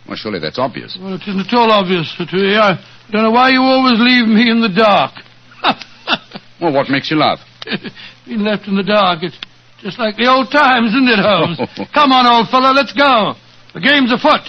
Well, 0.06 0.14
surely 0.16 0.38
that's 0.38 0.60
obvious. 0.60 0.96
Well, 1.00 1.14
it 1.18 1.22
isn't 1.26 1.40
at 1.50 1.52
all 1.58 1.72
obvious 1.72 2.14
to 2.22 2.25
me. 2.37 2.54
I 2.54 2.78
don't 3.10 3.25
know 3.25 3.32
why 3.34 3.50
you 3.50 3.62
always 3.62 3.98
leave 3.98 4.28
me 4.30 4.46
in 4.48 4.60
the 4.62 4.70
dark. 4.70 5.12
Well, 6.60 6.72
what 6.72 6.88
makes 6.90 7.08
you 7.10 7.16
laugh? 7.18 7.38
Being 8.26 8.40
left 8.40 8.66
in 8.66 8.75
the 8.76 8.82
dark, 8.82 9.22
it's 9.22 9.38
just 9.80 9.99
like 9.99 10.16
the 10.16 10.26
old 10.26 10.50
times, 10.50 10.88
isn't 10.90 11.08
it, 11.08 11.18
Holmes? 11.20 11.58
Come 11.94 12.12
on, 12.12 12.26
old 12.26 12.49
fellow, 12.49 12.73
let's 12.73 12.92
go. 12.92 13.35
The 13.75 13.80
game's 13.80 14.12
afoot. 14.12 14.42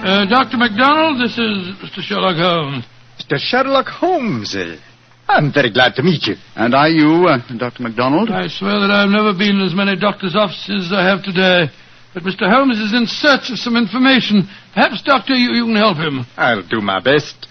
Uh, 0.00 0.24
Dr. 0.26 0.56
MacDonald, 0.56 1.20
this 1.20 1.32
is 1.36 1.74
Mr. 1.84 2.00
Sherlock 2.00 2.36
Holmes. 2.36 2.84
Mr. 3.18 3.36
Sherlock 3.36 3.86
Holmes. 3.88 4.54
eh? 4.56 4.76
I'm 5.28 5.52
very 5.52 5.70
glad 5.70 5.94
to 5.96 6.02
meet 6.02 6.26
you. 6.26 6.36
And 6.56 6.74
are 6.74 6.88
you, 6.88 7.26
uh, 7.28 7.38
Dr. 7.58 7.82
MacDonald? 7.82 8.30
I 8.30 8.48
swear 8.48 8.80
that 8.80 8.90
I've 8.90 9.10
never 9.10 9.34
been 9.36 9.60
in 9.60 9.66
as 9.66 9.74
many 9.74 9.96
doctors' 9.96 10.34
offices 10.34 10.86
as 10.86 10.92
I 10.96 11.04
have 11.04 11.22
today. 11.22 11.68
But 12.14 12.22
Mr. 12.22 12.50
Holmes 12.50 12.78
is 12.78 12.94
in 12.94 13.06
search 13.06 13.50
of 13.50 13.58
some 13.58 13.76
information. 13.76 14.48
Perhaps, 14.74 15.02
Doctor, 15.02 15.34
you, 15.34 15.52
you 15.52 15.64
can 15.66 15.76
help 15.76 15.98
him. 15.98 16.24
I'll 16.36 16.66
do 16.66 16.80
my 16.80 17.00
best. 17.00 17.46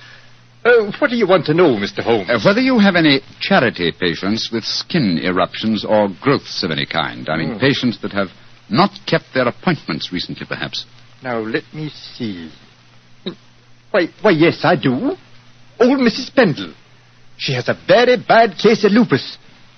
Uh, 0.66 0.92
what 1.00 1.10
do 1.10 1.16
you 1.16 1.28
want 1.28 1.46
to 1.46 1.54
know, 1.54 1.76
Mr. 1.78 2.02
Holmes? 2.04 2.30
Uh, 2.30 2.40
whether 2.44 2.60
you 2.60 2.80
have 2.80 2.96
any 2.96 3.22
charity 3.40 3.92
patients 3.98 4.50
with 4.52 4.64
skin 4.66 5.20
eruptions 5.24 5.86
or 5.86 6.10
growths 6.22 6.64
of 6.64 6.72
any 6.72 6.86
kind. 6.86 7.30
I 7.30 7.38
mean, 7.38 7.54
Hmm. 7.54 7.60
patients 7.60 8.00
that 8.02 8.12
have 8.14 8.30
not 8.70 8.92
kept 9.06 9.34
their 9.34 9.48
appointments 9.48 10.12
recently, 10.12 10.46
perhaps. 10.46 10.86
Now, 11.24 11.40
let 11.40 11.64
me 11.74 11.90
see. 11.90 12.52
Why, 13.92 14.08
why, 14.22 14.32
yes, 14.32 14.62
I 14.66 14.76
do. 14.76 15.16
Old 15.80 16.00
Mrs. 16.00 16.34
Pendle. 16.36 16.74
She 17.38 17.54
has 17.54 17.70
a 17.70 17.78
very 17.88 18.18
bad 18.18 18.58
case 18.58 18.84
of 18.84 18.92
lupus. 18.92 19.38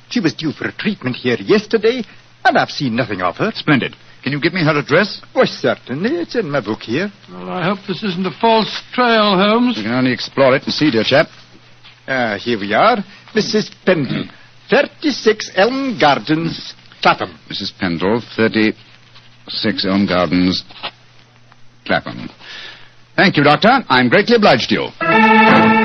She 0.09 0.19
was 0.21 0.33
due 0.33 0.51
for 0.53 0.67
a 0.67 0.71
treatment 0.71 1.17
here 1.17 1.37
yesterday, 1.39 2.03
and 2.43 2.57
I've 2.57 2.71
seen 2.71 2.95
nothing 2.95 3.21
of 3.21 3.35
her. 3.37 3.51
Splendid. 3.53 3.95
Can 4.23 4.33
you 4.33 4.41
give 4.41 4.53
me 4.53 4.63
her 4.63 4.77
address? 4.77 5.21
Why, 5.33 5.45
certainly. 5.45 6.15
It's 6.17 6.35
in 6.35 6.49
my 6.51 6.61
book 6.61 6.81
here. 6.81 7.11
Well, 7.31 7.49
I 7.49 7.63
hope 7.63 7.79
this 7.87 8.03
isn't 8.03 8.25
a 8.25 8.31
false 8.39 8.81
trail, 8.93 9.37
Holmes. 9.37 9.77
We 9.77 9.83
can 9.83 9.93
only 9.93 10.11
explore 10.11 10.55
it 10.55 10.63
and 10.63 10.73
see, 10.73 10.91
dear 10.91 11.03
chap. 11.03 11.27
Ah, 12.07 12.37
here 12.39 12.59
we 12.59 12.73
are. 12.73 12.97
Mrs. 13.33 13.71
Pendle. 13.85 14.25
36 14.69 15.51
Elm 15.55 15.97
Gardens, 15.99 16.73
Clapham. 17.01 17.39
Mrs. 17.49 17.71
Pendle, 17.79 18.21
36 18.35 19.85
Elm 19.85 20.05
Gardens, 20.05 20.63
Clapham. 21.85 22.29
Thank 23.15 23.37
you, 23.37 23.43
Doctor. 23.43 23.83
I'm 23.89 24.09
greatly 24.09 24.35
obliged 24.35 24.69
to 24.69 24.75
you. 24.75 25.78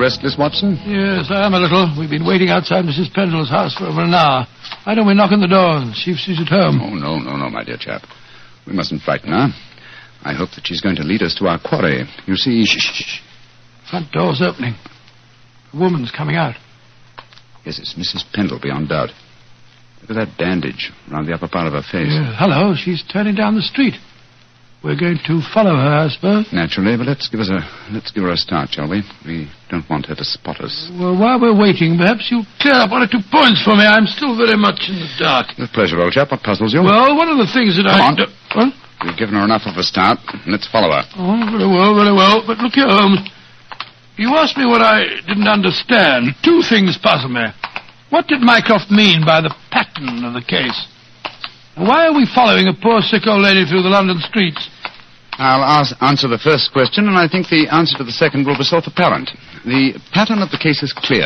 Restless, 0.00 0.36
Watson? 0.38 0.80
Yes, 0.86 1.28
I 1.30 1.44
am 1.46 1.52
a 1.54 1.60
little. 1.60 1.94
We've 1.98 2.10
been 2.10 2.24
waiting 2.26 2.48
outside 2.48 2.84
Mrs. 2.84 3.12
Pendle's 3.12 3.50
house 3.50 3.76
for 3.76 3.84
over 3.86 4.00
an 4.02 4.14
hour. 4.14 4.46
Why 4.84 4.94
don't 4.94 5.06
we 5.06 5.14
knock 5.14 5.32
on 5.32 5.40
the 5.40 5.46
door 5.48 5.76
and 5.78 5.94
see 5.94 6.12
if 6.12 6.18
she's 6.18 6.40
at 6.40 6.48
home? 6.48 6.80
Oh, 6.82 6.94
no, 6.94 7.18
no, 7.18 7.36
no, 7.36 7.50
my 7.50 7.62
dear 7.64 7.76
chap. 7.78 8.02
We 8.66 8.72
mustn't 8.72 9.02
frighten 9.02 9.32
her. 9.32 9.48
I 10.22 10.32
hope 10.34 10.50
that 10.56 10.66
she's 10.66 10.80
going 10.80 10.96
to 10.96 11.02
lead 11.02 11.22
us 11.22 11.34
to 11.36 11.46
our 11.46 11.60
quarry. 11.60 12.04
You 12.26 12.36
see, 12.36 12.64
Shh, 12.64 12.80
shh, 12.80 13.04
shh. 13.04 13.20
Front 13.90 14.12
door's 14.12 14.40
opening. 14.42 14.74
A 15.72 15.76
woman's 15.78 16.10
coming 16.10 16.36
out. 16.36 16.54
yes, 17.64 17.78
it's 17.78 17.94
Mrs. 17.94 18.24
Pendle 18.32 18.58
beyond 18.60 18.88
doubt. 18.88 19.10
Look 20.02 20.10
at 20.10 20.16
that 20.16 20.38
bandage 20.38 20.90
around 21.10 21.26
the 21.26 21.34
upper 21.34 21.48
part 21.48 21.66
of 21.66 21.72
her 21.74 21.82
face. 21.82 22.08
Yeah, 22.08 22.34
hello, 22.38 22.74
she's 22.74 23.04
turning 23.12 23.34
down 23.34 23.54
the 23.54 23.62
street. 23.62 23.94
We're 24.80 24.96
going 24.96 25.20
to 25.28 25.44
follow 25.52 25.76
her, 25.76 25.92
I 26.04 26.08
suppose. 26.08 26.48
Naturally, 26.56 26.96
but 26.96 27.04
let's 27.04 27.28
give 27.28 27.40
us 27.40 27.52
a 27.52 27.60
let's 27.92 28.08
give 28.10 28.24
her 28.24 28.32
a 28.32 28.36
start, 28.40 28.72
shall 28.72 28.88
we? 28.88 29.04
We 29.28 29.44
don't 29.68 29.84
want 29.92 30.06
her 30.08 30.16
to 30.16 30.24
spot 30.24 30.56
us. 30.64 30.88
Well, 30.96 31.20
while 31.20 31.36
we're 31.36 31.52
waiting, 31.56 32.00
perhaps 32.00 32.32
you'll 32.32 32.48
clear 32.64 32.80
up 32.80 32.88
one 32.90 33.04
or 33.04 33.10
two 33.10 33.20
points 33.28 33.60
for 33.60 33.76
me. 33.76 33.84
I'm 33.84 34.08
still 34.08 34.32
very 34.40 34.56
much 34.56 34.88
in 34.88 34.96
the 34.96 35.10
dark. 35.20 35.52
With 35.60 35.68
pleasure, 35.76 36.00
old 36.00 36.16
chap. 36.16 36.32
What 36.32 36.40
puzzles 36.40 36.72
you? 36.72 36.80
Well, 36.80 37.12
one 37.12 37.28
of 37.28 37.36
the 37.36 37.50
things 37.52 37.76
that 37.76 37.84
Come 37.84 38.00
I... 38.00 38.08
on. 38.08 38.16
do- 38.16 38.32
What? 38.56 38.72
We've 39.04 39.16
given 39.20 39.36
her 39.36 39.44
enough 39.44 39.68
of 39.68 39.76
a 39.76 39.82
start. 39.84 40.16
Let's 40.48 40.68
follow 40.68 40.88
her. 40.92 41.04
Oh, 41.16 41.36
very 41.52 41.68
well, 41.68 41.92
very 41.96 42.12
well. 42.16 42.40
But 42.46 42.58
look 42.64 42.72
here, 42.72 42.88
Holmes. 42.88 43.20
You 44.16 44.32
asked 44.36 44.56
me 44.56 44.64
what 44.64 44.80
I 44.80 45.04
didn't 45.28 45.48
understand. 45.48 46.36
Two 46.44 46.60
things 46.68 46.96
puzzle 47.00 47.28
me. 47.28 47.44
What 48.10 48.28
did 48.28 48.40
Mycroft 48.40 48.90
mean 48.90 49.24
by 49.24 49.40
the 49.40 49.54
pattern 49.70 50.24
of 50.24 50.32
the 50.34 50.42
case? 50.44 50.76
Why 51.80 52.12
are 52.12 52.12
we 52.12 52.28
following 52.28 52.68
a 52.68 52.76
poor 52.76 53.00
sick 53.00 53.24
old 53.24 53.40
lady 53.40 53.64
through 53.64 53.80
the 53.80 53.88
London 53.88 54.20
streets? 54.20 54.68
I'll 55.40 55.64
ask, 55.64 55.96
answer 56.04 56.28
the 56.28 56.36
first 56.36 56.76
question, 56.76 57.08
and 57.08 57.16
I 57.16 57.24
think 57.24 57.48
the 57.48 57.72
answer 57.72 57.96
to 57.96 58.04
the 58.04 58.12
second 58.12 58.44
will 58.44 58.60
be 58.60 58.68
self-apparent. 58.68 59.32
The 59.64 59.96
pattern 60.12 60.44
of 60.44 60.52
the 60.52 60.60
case 60.60 60.84
is 60.84 60.92
clear. 60.92 61.24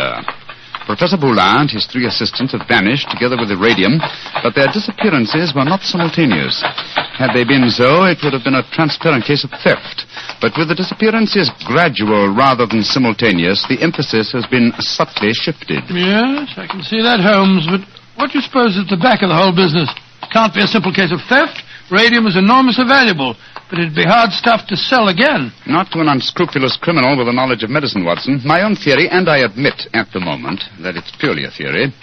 Professor 0.87 1.18
Boulin 1.18 1.66
and 1.66 1.66
his 1.66 1.90
three 1.90 2.06
assistants 2.06 2.54
have 2.54 2.70
vanished 2.70 3.11
together 3.11 3.34
with 3.34 3.50
the 3.50 3.58
radium, 3.58 3.99
but 4.46 4.54
their 4.54 4.70
disappearances 4.70 5.50
were 5.58 5.66
not 5.66 5.82
simultaneous. 5.82 6.62
Had 7.18 7.34
they 7.34 7.42
been 7.42 7.66
so, 7.66 8.06
it 8.06 8.23
would 8.23 8.30
have 8.30 8.46
been 8.46 8.62
a 8.62 8.70
transparent 8.70 9.26
case 9.26 9.42
of 9.42 9.50
theft. 9.58 10.06
But 10.38 10.54
with 10.54 10.70
the 10.70 10.78
disappearances 10.78 11.50
gradual 11.66 12.30
rather 12.30 12.70
than 12.70 12.87
simultaneous, 12.87 13.66
the 13.66 13.82
emphasis 13.82 14.30
has 14.30 14.46
been 14.46 14.70
subtly 14.78 15.34
shifted. 15.34 15.82
Yes, 15.90 16.54
I 16.54 16.70
can 16.70 16.87
see 16.87 17.02
that, 17.02 17.18
Holmes, 17.18 17.66
but 17.66 17.82
what 18.14 18.30
do 18.30 18.38
you 18.38 18.44
suppose 18.46 18.78
is 18.78 18.87
at 18.87 18.94
the 18.94 19.02
back 19.02 19.26
of 19.26 19.34
the 19.34 19.34
whole 19.34 19.50
business? 19.50 19.90
Can't 20.35 20.53
be 20.53 20.67
a 20.67 20.67
simple 20.67 20.93
case 20.93 21.12
of 21.14 21.23
theft. 21.29 21.62
Radium 21.95 22.26
is 22.26 22.37
enormously 22.37 22.83
valuable, 22.83 23.37
but 23.71 23.79
it'd 23.79 23.95
be 23.95 24.03
hard 24.03 24.33
stuff 24.33 24.67
to 24.67 24.75
sell 24.75 25.07
again. 25.07 25.55
Not 25.64 25.93
to 25.93 26.00
an 26.00 26.09
unscrupulous 26.09 26.76
criminal 26.83 27.17
with 27.17 27.29
a 27.29 27.33
knowledge 27.33 27.62
of 27.62 27.71
medicine, 27.71 28.05
Watson. 28.05 28.43
My 28.45 28.67
own 28.67 28.75
theory, 28.75 29.07
and 29.09 29.29
I 29.29 29.47
admit 29.47 29.87
at 29.95 30.11
the 30.12 30.19
moment 30.19 30.64
that 30.83 30.97
it's 30.97 31.14
purely 31.21 31.45
a 31.45 31.55
theory, 31.55 31.95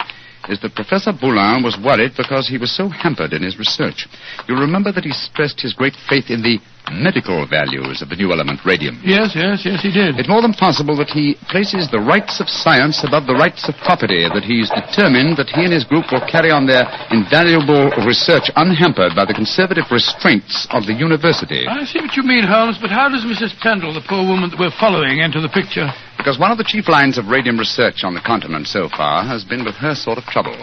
is 0.48 0.60
that 0.60 0.74
Professor 0.74 1.12
Boulin 1.12 1.62
was 1.62 1.78
worried 1.78 2.12
because 2.16 2.48
he 2.48 2.58
was 2.58 2.74
so 2.74 2.88
hampered 2.88 3.32
in 3.32 3.42
his 3.42 3.58
research. 3.58 4.08
You 4.48 4.54
remember 4.56 4.92
that 4.92 5.04
he 5.04 5.12
stressed 5.12 5.60
his 5.60 5.74
great 5.74 5.94
faith 6.08 6.30
in 6.30 6.42
the 6.42 6.58
medical 6.90 7.46
values 7.46 8.02
of 8.02 8.10
the 8.10 8.18
new 8.18 8.34
element, 8.34 8.58
radium. 8.66 8.98
Yes, 9.06 9.38
yes, 9.38 9.62
yes, 9.62 9.78
he 9.86 9.94
did. 9.94 10.18
It's 10.18 10.28
more 10.28 10.42
than 10.42 10.52
possible 10.52 10.98
that 10.98 11.14
he 11.14 11.38
places 11.46 11.86
the 11.86 12.02
rights 12.02 12.42
of 12.42 12.50
science 12.50 13.06
above 13.06 13.30
the 13.30 13.38
rights 13.38 13.70
of 13.70 13.78
property, 13.86 14.26
that 14.26 14.42
he's 14.42 14.66
determined 14.66 15.38
that 15.38 15.46
he 15.54 15.62
and 15.62 15.72
his 15.72 15.86
group 15.86 16.10
will 16.10 16.24
carry 16.26 16.50
on 16.50 16.66
their 16.66 16.82
invaluable 17.14 17.94
research 18.02 18.50
unhampered 18.58 19.14
by 19.14 19.22
the 19.22 19.32
conservative 19.34 19.86
restraints 19.94 20.66
of 20.74 20.90
the 20.90 20.94
university. 20.94 21.70
I 21.70 21.86
see 21.86 22.02
what 22.02 22.18
you 22.18 22.26
mean, 22.26 22.42
Holmes, 22.42 22.82
but 22.82 22.90
how 22.90 23.06
does 23.08 23.22
Mrs. 23.22 23.54
Pendle, 23.62 23.94
the 23.94 24.02
poor 24.02 24.26
woman 24.26 24.50
that 24.50 24.58
we're 24.58 24.74
following, 24.74 25.22
enter 25.22 25.38
the 25.38 25.52
picture? 25.54 25.86
Because 26.22 26.38
one 26.38 26.54
of 26.54 26.58
the 26.58 26.62
chief 26.62 26.86
lines 26.86 27.18
of 27.18 27.26
radium 27.26 27.58
research 27.58 28.06
on 28.06 28.14
the 28.14 28.22
continent 28.22 28.70
so 28.70 28.86
far 28.86 29.26
has 29.26 29.42
been 29.42 29.66
with 29.66 29.74
her 29.82 29.90
sort 29.90 30.22
of 30.22 30.24
trouble. 30.30 30.54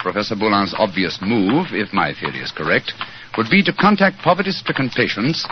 Professor 0.00 0.32
Boulin's 0.32 0.72
obvious 0.80 1.20
move, 1.20 1.76
if 1.76 1.92
my 1.92 2.16
theory 2.16 2.40
is 2.40 2.48
correct, 2.48 2.96
would 3.36 3.52
be 3.52 3.60
to 3.68 3.72
contact 3.76 4.24
poverty-stricken 4.24 4.88
patients, 4.96 5.44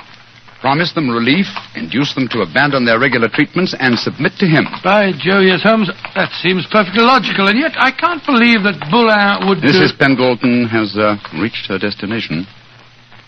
promise 0.64 0.96
them 0.96 1.12
relief, 1.12 1.44
induce 1.76 2.16
them 2.16 2.32
to 2.32 2.40
abandon 2.40 2.88
their 2.88 2.96
regular 2.96 3.28
treatments, 3.28 3.76
and 3.76 4.00
submit 4.00 4.32
to 4.40 4.48
him. 4.48 4.64
By 4.80 5.12
Jove, 5.12 5.44
yes, 5.44 5.60
Holmes, 5.60 5.92
that 6.16 6.32
seems 6.40 6.64
perfectly 6.72 7.04
logical, 7.04 7.44
and 7.52 7.60
yet 7.60 7.76
I 7.76 7.92
can't 7.92 8.24
believe 8.24 8.64
that 8.64 8.80
Boulin 8.88 9.52
would... 9.52 9.60
Mrs. 9.60 9.92
Pendleton 10.00 10.64
has 10.72 10.96
uh, 10.96 11.20
reached 11.36 11.68
her 11.68 11.76
destination. 11.76 12.48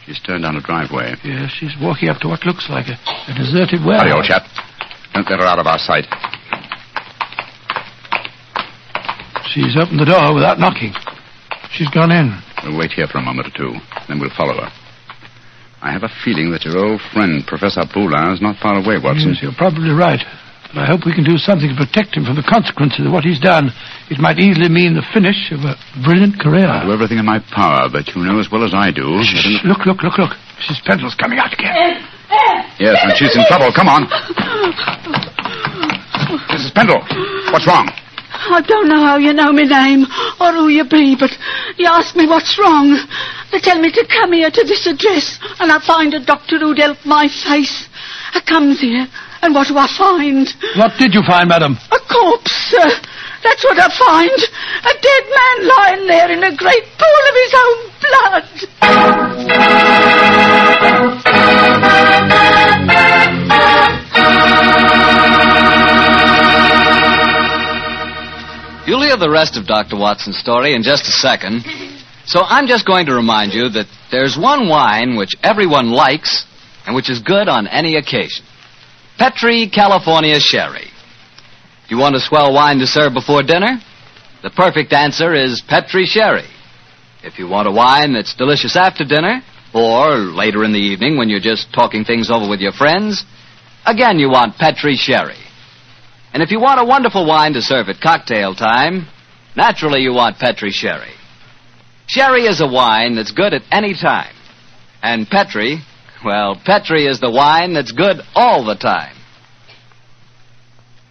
She's 0.08 0.20
turned 0.20 0.44
down 0.44 0.56
a 0.56 0.64
driveway. 0.64 1.16
Yes, 1.24 1.52
she's 1.52 1.76
walking 1.80 2.08
up 2.08 2.20
to 2.24 2.28
what 2.28 2.44
looks 2.48 2.68
like 2.72 2.88
a, 2.88 2.96
a 3.28 3.34
deserted 3.36 3.84
well. 3.84 4.00
Hurry, 4.00 4.12
old 4.12 4.24
chap. 4.24 4.48
Don't 5.14 5.30
let 5.30 5.40
her 5.40 5.46
out 5.46 5.58
of 5.58 5.66
our 5.66 5.78
sight. 5.78 6.04
She's 9.54 9.78
opened 9.78 10.02
the 10.02 10.10
door 10.10 10.34
without 10.34 10.58
knocking. 10.58 10.90
She's 11.70 11.88
gone 11.90 12.10
in. 12.10 12.34
We'll 12.66 12.78
wait 12.78 12.90
here 12.90 13.06
for 13.06 13.18
a 13.18 13.22
moment 13.22 13.48
or 13.48 13.54
two, 13.54 13.72
then 14.08 14.18
we'll 14.18 14.34
follow 14.34 14.58
her. 14.58 14.70
I 15.84 15.92
have 15.92 16.02
a 16.02 16.10
feeling 16.24 16.50
that 16.50 16.64
your 16.64 16.80
old 16.80 17.00
friend, 17.12 17.46
Professor 17.46 17.84
Boulin, 17.86 18.32
is 18.32 18.40
not 18.40 18.56
far 18.58 18.74
away, 18.80 18.98
Watson. 18.98 19.36
Yes, 19.36 19.42
you're 19.44 19.54
probably 19.54 19.92
right. 19.92 20.18
But 20.72 20.82
I 20.82 20.86
hope 20.90 21.06
we 21.06 21.14
can 21.14 21.22
do 21.22 21.38
something 21.38 21.70
to 21.70 21.78
protect 21.78 22.16
him 22.16 22.24
from 22.24 22.34
the 22.34 22.42
consequences 22.42 23.06
of 23.06 23.12
what 23.12 23.22
he's 23.22 23.38
done. 23.38 23.70
It 24.10 24.18
might 24.18 24.42
easily 24.42 24.66
mean 24.66 24.98
the 24.98 25.06
finish 25.14 25.52
of 25.54 25.62
a 25.62 25.78
brilliant 26.02 26.40
career. 26.40 26.66
I'll 26.66 26.88
do 26.88 26.96
everything 26.96 27.22
in 27.22 27.28
my 27.28 27.38
power, 27.54 27.86
but 27.86 28.10
you 28.10 28.24
know 28.26 28.40
as 28.40 28.50
well 28.50 28.64
as 28.64 28.74
I 28.74 28.90
do. 28.90 29.06
that 29.06 29.28
Shh, 29.28 29.62
look, 29.62 29.86
look, 29.86 30.02
look, 30.02 30.18
look. 30.18 30.34
Mrs. 30.58 30.82
Pendle's 30.82 31.14
coming 31.14 31.38
out 31.38 31.52
again. 31.52 32.02
Yes, 32.78 32.98
and 33.02 33.16
she's 33.16 33.34
in 33.36 33.44
trouble. 33.46 33.72
Come 33.72 33.88
on. 33.88 34.06
Mrs. 36.50 36.74
Pendle, 36.74 37.00
what's 37.52 37.66
wrong? 37.66 37.90
I 38.46 38.60
don't 38.60 38.88
know 38.88 39.04
how 39.04 39.16
you 39.16 39.32
know 39.32 39.52
my 39.52 39.62
name 39.62 40.04
or 40.40 40.52
who 40.52 40.68
you 40.68 40.84
be, 40.84 41.16
but 41.18 41.30
you 41.78 41.86
ask 41.86 42.14
me 42.14 42.26
what's 42.26 42.58
wrong. 42.58 42.98
They 43.52 43.60
tell 43.60 43.80
me 43.80 43.90
to 43.92 44.06
come 44.06 44.32
here 44.32 44.50
to 44.50 44.64
this 44.64 44.86
address, 44.86 45.38
and 45.60 45.72
I 45.72 45.78
find 45.86 46.12
a 46.14 46.20
doctor 46.24 46.58
who'd 46.58 46.78
help 46.78 46.98
my 47.06 47.28
face. 47.28 47.88
I 48.34 48.40
comes 48.40 48.80
here, 48.80 49.06
and 49.42 49.54
what 49.54 49.68
do 49.68 49.78
I 49.78 49.86
find? 49.96 50.48
What 50.76 50.98
did 50.98 51.14
you 51.14 51.22
find, 51.26 51.48
madam? 51.48 51.78
A 51.92 51.98
corpse, 51.98 52.52
sir. 52.68 52.90
That's 53.42 53.64
what 53.64 53.78
I 53.78 53.88
find. 53.94 54.42
A 54.82 54.94
dead 55.00 55.24
man 55.30 55.68
lying 55.68 56.06
there 56.08 56.30
in 56.32 56.42
a 56.44 56.56
great 56.56 56.84
pool 56.98 57.24
of 57.30 57.34
his 57.44 57.54
own 57.64 57.78
blood. 58.02 59.83
Hear 69.14 69.28
the 69.28 69.30
rest 69.30 69.56
of 69.56 69.66
Dr. 69.66 69.96
Watson's 69.96 70.38
story 70.38 70.74
in 70.74 70.82
just 70.82 71.04
a 71.04 71.12
second. 71.12 71.64
So 72.26 72.40
I'm 72.40 72.66
just 72.66 72.86
going 72.86 73.04
to 73.04 73.14
remind 73.14 73.52
you 73.52 73.68
that 73.68 73.84
there's 74.10 74.34
one 74.34 74.66
wine 74.66 75.14
which 75.14 75.36
everyone 75.42 75.90
likes 75.90 76.46
and 76.86 76.96
which 76.96 77.10
is 77.10 77.20
good 77.20 77.50
on 77.50 77.66
any 77.66 77.96
occasion. 77.96 78.46
Petri 79.18 79.68
California 79.68 80.40
Sherry. 80.40 80.88
Do 80.88 81.94
You 81.94 81.98
want 82.00 82.16
a 82.16 82.20
swell 82.20 82.54
wine 82.54 82.78
to 82.78 82.86
serve 82.86 83.12
before 83.12 83.42
dinner? 83.42 83.76
The 84.42 84.48
perfect 84.48 84.94
answer 84.94 85.34
is 85.34 85.62
Petri 85.68 86.06
Sherry. 86.06 86.48
If 87.22 87.38
you 87.38 87.46
want 87.46 87.68
a 87.68 87.72
wine 87.72 88.14
that's 88.14 88.34
delicious 88.34 88.74
after 88.74 89.04
dinner, 89.04 89.42
or 89.74 90.16
later 90.16 90.64
in 90.64 90.72
the 90.72 90.78
evening 90.78 91.18
when 91.18 91.28
you're 91.28 91.40
just 91.40 91.74
talking 91.74 92.06
things 92.06 92.30
over 92.30 92.48
with 92.48 92.60
your 92.60 92.72
friends, 92.72 93.22
again 93.84 94.18
you 94.18 94.30
want 94.30 94.56
Petri 94.56 94.96
Sherry. 94.96 95.43
And 96.34 96.42
if 96.42 96.50
you 96.50 96.58
want 96.58 96.80
a 96.80 96.84
wonderful 96.84 97.24
wine 97.24 97.52
to 97.52 97.62
serve 97.62 97.88
at 97.88 98.00
cocktail 98.00 98.56
time, 98.56 99.06
naturally 99.56 100.00
you 100.00 100.12
want 100.12 100.40
Petri 100.40 100.72
Sherry. 100.72 101.12
Sherry 102.08 102.46
is 102.46 102.60
a 102.60 102.66
wine 102.66 103.14
that's 103.14 103.30
good 103.30 103.54
at 103.54 103.62
any 103.70 103.94
time. 103.94 104.34
And 105.00 105.28
Petri, 105.28 105.78
well, 106.24 106.60
Petri 106.64 107.06
is 107.06 107.20
the 107.20 107.30
wine 107.30 107.72
that's 107.72 107.92
good 107.92 108.16
all 108.34 108.64
the 108.64 108.74
time. 108.74 109.14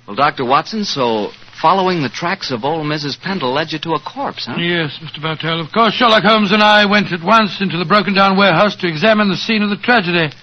Well, 0.05 0.17
Dr. 0.17 0.43
Watson, 0.43 0.83
so 0.83 1.29
following 1.61 2.03
the 2.03 2.09
tracks 2.09 2.51
of 2.51 2.65
old 2.65 2.85
Mrs. 2.85 3.17
Pendle 3.17 3.53
led 3.53 3.71
you 3.71 3.79
to 3.79 3.93
a 3.93 4.01
corpse, 4.01 4.45
huh? 4.45 4.57
Yes, 4.57 4.99
Mr. 5.01 5.21
Bartell. 5.21 5.61
Of 5.61 5.71
course, 5.71 5.93
Sherlock 5.93 6.23
Holmes 6.23 6.51
and 6.51 6.61
I 6.61 6.85
went 6.85 7.13
at 7.13 7.23
once 7.23 7.61
into 7.61 7.77
the 7.77 7.85
broken 7.85 8.13
down 8.13 8.37
warehouse 8.37 8.75
to 8.77 8.89
examine 8.89 9.29
the 9.29 9.37
scene 9.37 9.63
of 9.63 9.69
the 9.69 9.77
tragedy. 9.77 10.35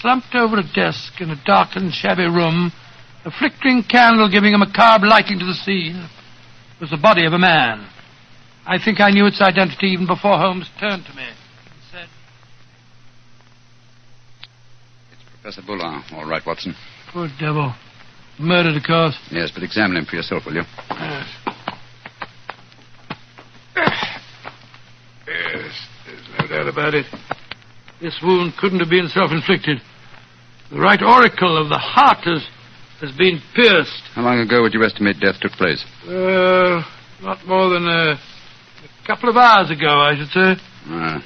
Slumped 0.00 0.34
over 0.34 0.56
a 0.56 0.72
desk 0.74 1.20
in 1.20 1.30
a 1.30 1.44
darkened, 1.44 1.92
shabby 1.92 2.24
room, 2.24 2.72
a 3.26 3.30
flickering 3.32 3.82
candle 3.82 4.30
giving 4.30 4.54
a 4.54 4.58
macabre 4.58 5.06
lighting 5.06 5.40
to 5.40 5.44
the 5.44 5.54
scene, 5.54 6.08
was 6.80 6.90
the 6.90 6.96
body 6.96 7.26
of 7.26 7.32
a 7.32 7.38
man. 7.38 7.84
I 8.64 8.78
think 8.82 9.00
I 9.00 9.10
knew 9.10 9.26
its 9.26 9.40
identity 9.40 9.88
even 9.88 10.06
before 10.06 10.38
Holmes 10.38 10.70
turned 10.78 11.04
to 11.06 11.12
me 11.14 11.24
and 11.24 11.80
said, 11.90 12.08
It's 15.12 15.22
Professor 15.42 15.62
Boulin. 15.66 16.02
All 16.12 16.24
right, 16.26 16.42
Watson. 16.46 16.74
Poor 17.12 17.28
devil. 17.40 17.74
Murdered, 18.38 18.76
of 18.76 18.82
course. 18.84 19.18
Yes, 19.30 19.50
but 19.52 19.64
examine 19.64 19.96
him 19.96 20.04
for 20.04 20.16
yourself, 20.16 20.44
will 20.46 20.54
you? 20.54 20.62
Yes. 20.90 21.26
Yes, 25.26 25.88
there's 26.06 26.28
no 26.38 26.46
doubt 26.46 26.68
about 26.68 26.94
it. 26.94 27.06
This 28.00 28.18
wound 28.22 28.52
couldn't 28.60 28.78
have 28.80 28.90
been 28.90 29.08
self-inflicted. 29.08 29.78
The 30.70 30.78
right 30.78 31.02
auricle 31.02 31.56
of 31.56 31.68
the 31.68 31.78
heart 31.78 32.24
has, 32.24 32.44
has 33.00 33.12
been 33.16 33.40
pierced. 33.54 34.02
How 34.14 34.22
long 34.22 34.38
ago 34.40 34.62
would 34.62 34.72
you 34.74 34.82
estimate 34.84 35.20
death 35.20 35.36
took 35.40 35.52
place? 35.52 35.84
Uh, 36.06 36.82
not 37.22 37.44
more 37.46 37.68
than 37.70 37.86
a, 37.86 38.12
a 38.16 39.06
couple 39.06 39.28
of 39.28 39.36
hours 39.36 39.70
ago, 39.70 40.00
I 40.00 40.14
should 40.16 40.30
say. 40.32 40.62
Uh, 40.88 41.18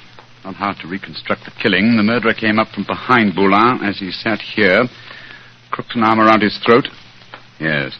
not 0.43 0.55
hard 0.55 0.77
to 0.81 0.87
reconstruct 0.87 1.45
the 1.45 1.51
killing. 1.61 1.95
The 1.95 2.03
murderer 2.03 2.33
came 2.33 2.59
up 2.59 2.69
from 2.73 2.83
behind 2.83 3.35
Boulin 3.35 3.83
as 3.83 3.99
he 3.99 4.11
sat 4.11 4.39
here, 4.41 4.83
crooked 5.71 5.95
an 5.95 6.03
arm 6.03 6.19
around 6.19 6.41
his 6.41 6.57
throat. 6.65 6.87
Yes. 7.59 7.93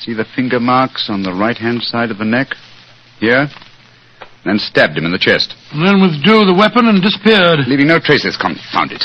See 0.00 0.14
the 0.14 0.24
finger 0.34 0.58
marks 0.60 1.08
on 1.10 1.22
the 1.22 1.32
right-hand 1.32 1.82
side 1.82 2.10
of 2.10 2.18
the 2.18 2.24
neck? 2.24 2.48
Here? 3.20 3.48
Then 4.44 4.58
stabbed 4.58 4.96
him 4.96 5.04
in 5.04 5.12
the 5.12 5.18
chest, 5.18 5.54
And 5.72 5.84
then 5.86 6.00
withdrew 6.00 6.46
the 6.46 6.54
weapon 6.56 6.86
and 6.88 7.02
disappeared. 7.02 7.66
leaving 7.66 7.88
no 7.88 7.98
traces. 7.98 8.36
Confound 8.40 8.92
it. 8.92 9.02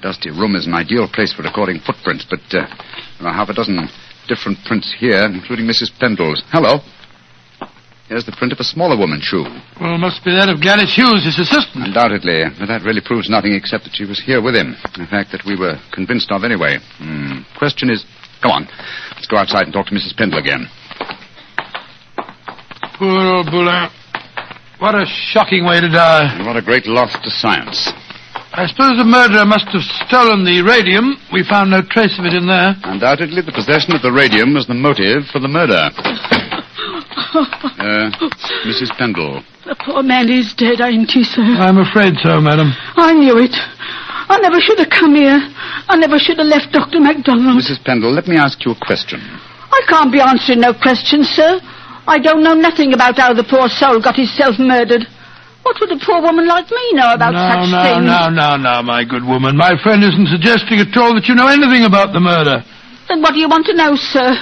Dusty 0.00 0.30
room 0.30 0.54
is 0.56 0.66
an 0.66 0.74
ideal 0.74 1.08
place 1.08 1.32
for 1.32 1.42
recording 1.42 1.80
footprints, 1.80 2.26
but 2.28 2.40
uh, 2.52 2.66
there 3.18 3.28
are 3.28 3.34
half 3.34 3.48
a 3.48 3.54
dozen 3.54 3.88
different 4.28 4.58
prints 4.64 4.94
here, 4.98 5.24
including 5.24 5.66
Mrs. 5.66 5.90
Pendle's. 5.98 6.42
Hello. 6.50 6.80
Here's 8.08 8.24
the 8.24 8.36
print 8.38 8.52
of 8.52 8.60
a 8.60 8.64
smaller 8.64 8.96
woman's 8.96 9.24
shoe. 9.24 9.42
Well, 9.80 9.98
it 9.98 9.98
must 9.98 10.22
be 10.22 10.30
that 10.30 10.46
of 10.48 10.62
Gladys 10.62 10.94
Hughes, 10.94 11.26
his 11.26 11.42
assistant. 11.42 11.90
Undoubtedly, 11.90 12.46
but 12.54 12.70
that 12.70 12.86
really 12.86 13.02
proves 13.02 13.26
nothing 13.28 13.54
except 13.54 13.82
that 13.82 13.98
she 13.98 14.06
was 14.06 14.22
here 14.22 14.38
with 14.38 14.54
him. 14.54 14.78
A 14.94 15.10
fact 15.10 15.34
that 15.34 15.42
we 15.42 15.58
were 15.58 15.74
convinced 15.90 16.30
of 16.30 16.44
anyway. 16.46 16.78
Hmm. 17.02 17.42
Question 17.58 17.90
is, 17.90 18.06
come 18.42 18.52
on, 18.52 18.68
let's 19.18 19.26
go 19.26 19.36
outside 19.36 19.66
and 19.66 19.74
talk 19.74 19.90
to 19.90 19.94
Mrs. 19.94 20.14
Pendle 20.14 20.38
again. 20.38 20.70
Poor 22.94 23.42
old 23.42 23.50
Boulin. 23.50 23.90
What 24.78 24.94
a 24.94 25.04
shocking 25.34 25.66
way 25.66 25.80
to 25.80 25.88
die. 25.88 26.30
And 26.36 26.46
what 26.46 26.56
a 26.56 26.62
great 26.62 26.86
loss 26.86 27.10
to 27.10 27.30
science. 27.30 27.90
I 28.56 28.64
suppose 28.64 28.96
the 28.96 29.04
murderer 29.04 29.44
must 29.44 29.68
have 29.76 29.84
stolen 30.08 30.40
the 30.48 30.64
radium. 30.64 31.20
We 31.28 31.44
found 31.44 31.68
no 31.68 31.84
trace 31.84 32.16
of 32.16 32.24
it 32.24 32.32
in 32.32 32.48
there. 32.48 32.72
Undoubtedly, 32.88 33.44
the 33.44 33.52
possession 33.52 33.92
of 33.92 34.00
the 34.00 34.08
radium 34.08 34.56
was 34.56 34.64
the 34.64 34.72
motive 34.72 35.28
for 35.28 35.40
the 35.40 35.48
murder. 35.48 35.92
Uh, 37.36 38.08
Mrs. 38.64 38.88
Pendle. 38.96 39.44
The 39.68 39.76
poor 39.84 40.02
man 40.02 40.32
is 40.32 40.56
dead, 40.56 40.80
ain't 40.80 41.10
he, 41.10 41.20
sir? 41.22 41.44
I'm 41.44 41.76
afraid 41.76 42.16
so, 42.24 42.40
madam. 42.40 42.72
I 42.96 43.12
knew 43.12 43.36
it. 43.36 43.52
I 43.52 44.40
never 44.40 44.56
should 44.60 44.78
have 44.80 44.88
come 44.88 45.14
here. 45.14 45.36
I 45.88 45.96
never 46.00 46.16
should 46.18 46.38
have 46.40 46.48
left 46.48 46.72
Dr. 46.72 47.00
MacDonald. 47.00 47.60
Mrs. 47.60 47.84
Pendle, 47.84 48.12
let 48.12 48.26
me 48.26 48.36
ask 48.36 48.64
you 48.64 48.72
a 48.72 48.80
question. 48.80 49.20
I 49.20 49.80
can't 49.88 50.10
be 50.10 50.20
answering 50.20 50.60
no 50.60 50.72
questions, 50.72 51.28
sir. 51.28 51.60
I 52.08 52.16
don't 52.18 52.42
know 52.42 52.54
nothing 52.54 52.94
about 52.94 53.18
how 53.20 53.34
the 53.34 53.44
poor 53.44 53.68
soul 53.68 54.00
got 54.00 54.16
himself 54.16 54.56
murdered. 54.58 55.04
What 55.66 55.80
would 55.80 55.90
a 55.90 55.98
poor 55.98 56.22
woman 56.22 56.46
like 56.46 56.70
me 56.70 56.92
know 56.94 57.10
about 57.10 57.34
no, 57.34 57.42
such 57.42 57.74
no, 57.74 57.82
things? 57.82 58.06
no, 58.06 58.30
no, 58.30 58.54
no, 58.54 58.86
my 58.86 59.02
good 59.02 59.26
woman. 59.26 59.58
My 59.58 59.74
friend 59.82 59.98
isn't 59.98 60.30
suggesting 60.30 60.78
at 60.78 60.94
all 60.94 61.10
that 61.18 61.26
you 61.26 61.34
know 61.34 61.50
anything 61.50 61.82
about 61.82 62.14
the 62.14 62.22
murder. 62.22 62.62
Then 63.10 63.20
what 63.20 63.34
do 63.34 63.42
you 63.42 63.48
want 63.50 63.66
to 63.66 63.74
know, 63.74 63.98
sir? 63.98 64.38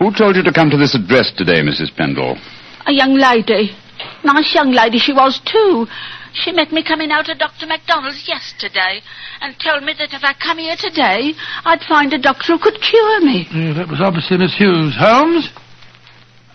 Who 0.00 0.08
told 0.16 0.36
you 0.36 0.42
to 0.42 0.50
come 0.50 0.70
to 0.70 0.80
this 0.80 0.96
address 0.96 1.28
today, 1.36 1.60
Mrs. 1.60 1.92
Pendle? 1.94 2.40
A 2.88 2.92
young 2.96 3.20
lady. 3.20 3.76
Nice 4.24 4.48
young 4.56 4.72
lady 4.72 4.96
she 4.96 5.12
was, 5.12 5.44
too. 5.44 5.84
She 6.32 6.52
met 6.52 6.72
me 6.72 6.82
coming 6.82 7.12
out 7.12 7.28
of 7.28 7.36
Dr. 7.36 7.66
MacDonald's 7.66 8.24
yesterday 8.26 9.04
and 9.44 9.54
told 9.60 9.84
me 9.84 9.92
that 9.98 10.16
if 10.16 10.24
I 10.24 10.32
come 10.40 10.56
here 10.56 10.80
today, 10.80 11.36
I'd 11.68 11.84
find 11.84 12.10
a 12.14 12.18
doctor 12.18 12.56
who 12.56 12.58
could 12.64 12.80
cure 12.80 13.20
me. 13.20 13.44
Yeah, 13.52 13.74
that 13.74 13.92
was 13.92 14.00
obviously 14.00 14.38
Miss 14.38 14.56
Hughes. 14.56 14.96
Holmes, 14.96 15.52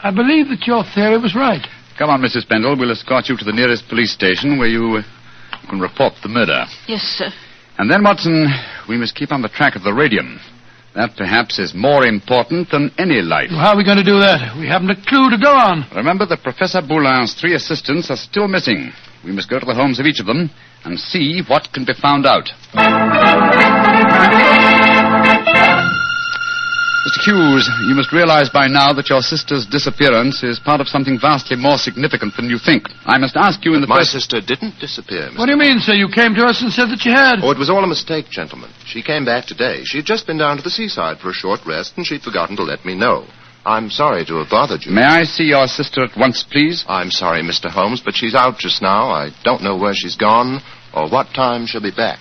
I 0.01 0.09
believe 0.09 0.49
that 0.49 0.65
your 0.65 0.83
theory 0.95 1.21
was 1.21 1.35
right. 1.35 1.61
Come 1.99 2.11
on, 2.11 2.21
Mrs. 2.21 2.47
Pendle. 2.47 2.77
We'll 2.79 2.91
escort 2.91 3.27
you 3.27 3.35
to 3.35 3.43
the 3.43 3.51
nearest 3.51 3.89
police 3.89 4.13
station 4.13 4.57
where 4.57 4.69
you 4.69 5.03
uh, 5.03 5.69
can 5.69 5.81
report 5.81 6.13
the 6.23 6.29
murder. 6.29 6.63
Yes, 6.87 7.01
sir. 7.01 7.27
And 7.77 7.91
then, 7.91 8.05
Watson, 8.05 8.47
we 8.87 8.95
must 8.97 9.15
keep 9.15 9.33
on 9.33 9.41
the 9.41 9.49
track 9.49 9.75
of 9.75 9.83
the 9.83 9.91
radium. 9.91 10.39
That 10.95 11.17
perhaps 11.17 11.59
is 11.59 11.73
more 11.75 12.05
important 12.05 12.71
than 12.71 12.89
any 12.97 13.21
life. 13.21 13.49
How 13.49 13.73
are 13.73 13.77
we 13.77 13.83
going 13.83 13.97
to 13.97 14.03
do 14.03 14.17
that? 14.17 14.55
We 14.57 14.65
haven't 14.65 14.91
a 14.91 14.95
clue 14.95 15.29
to 15.29 15.37
go 15.37 15.51
on. 15.51 15.85
Remember 15.93 16.25
that 16.25 16.41
Professor 16.41 16.79
Boulin's 16.81 17.33
three 17.33 17.53
assistants 17.53 18.09
are 18.09 18.15
still 18.15 18.47
missing. 18.47 18.93
We 19.25 19.33
must 19.33 19.49
go 19.49 19.59
to 19.59 19.65
the 19.65 19.75
homes 19.75 19.99
of 19.99 20.05
each 20.05 20.21
of 20.21 20.25
them 20.25 20.49
and 20.85 20.97
see 20.97 21.41
what 21.49 21.67
can 21.73 21.83
be 21.83 21.93
found 21.99 22.25
out. 22.25 22.47
Mr. 27.07 27.31
Hughes, 27.31 27.69
you 27.87 27.95
must 27.95 28.11
realize 28.11 28.49
by 28.49 28.67
now 28.67 28.91
that 28.91 29.09
your 29.09 29.21
sister's 29.21 29.65
disappearance 29.65 30.43
is 30.43 30.59
part 30.59 30.81
of 30.81 30.87
something 30.87 31.17
vastly 31.19 31.55
more 31.55 31.77
significant 31.77 32.35
than 32.35 32.49
you 32.49 32.59
think. 32.59 32.83
I 33.05 33.17
must 33.17 33.37
ask 33.37 33.63
you 33.63 33.73
in 33.73 33.81
the 33.81 33.87
My 33.87 33.99
first... 33.99 34.11
sister 34.11 34.41
didn't 34.41 34.79
disappear, 34.79 35.29
Mr. 35.31 35.39
What 35.39 35.45
do 35.45 35.53
you 35.53 35.57
mean, 35.57 35.79
sir? 35.79 35.93
You 35.93 36.09
came 36.13 36.35
to 36.35 36.43
us 36.43 36.61
and 36.61 36.71
said 36.73 36.89
that 36.91 37.05
you 37.05 37.11
had. 37.11 37.39
Oh, 37.41 37.51
it 37.51 37.57
was 37.57 37.69
all 37.69 37.83
a 37.83 37.87
mistake, 37.87 38.29
gentlemen. 38.29 38.69
She 38.85 39.01
came 39.01 39.23
back 39.23 39.45
today. 39.45 39.81
She'd 39.85 40.05
just 40.05 40.27
been 40.27 40.37
down 40.37 40.57
to 40.57 40.63
the 40.63 40.69
seaside 40.69 41.19
for 41.19 41.29
a 41.29 41.33
short 41.33 41.61
rest, 41.65 41.93
and 41.95 42.05
she'd 42.05 42.21
forgotten 42.21 42.57
to 42.57 42.63
let 42.63 42.83
me 42.83 42.95
know. 42.95 43.25
I'm 43.65 43.89
sorry 43.89 44.25
to 44.25 44.35
have 44.39 44.49
bothered 44.49 44.83
you. 44.85 44.91
May 44.91 45.03
I 45.03 45.23
see 45.23 45.45
your 45.45 45.67
sister 45.67 46.03
at 46.03 46.17
once, 46.17 46.43
please? 46.43 46.83
I'm 46.87 47.11
sorry, 47.11 47.43
Mr. 47.43 47.69
Holmes, 47.69 48.01
but 48.03 48.15
she's 48.15 48.35
out 48.35 48.57
just 48.57 48.81
now. 48.81 49.09
I 49.09 49.31
don't 49.43 49.63
know 49.63 49.77
where 49.77 49.93
she's 49.93 50.15
gone 50.15 50.59
or 50.93 51.09
what 51.09 51.27
time 51.33 51.65
she'll 51.65 51.81
be 51.81 51.91
back. 51.95 52.19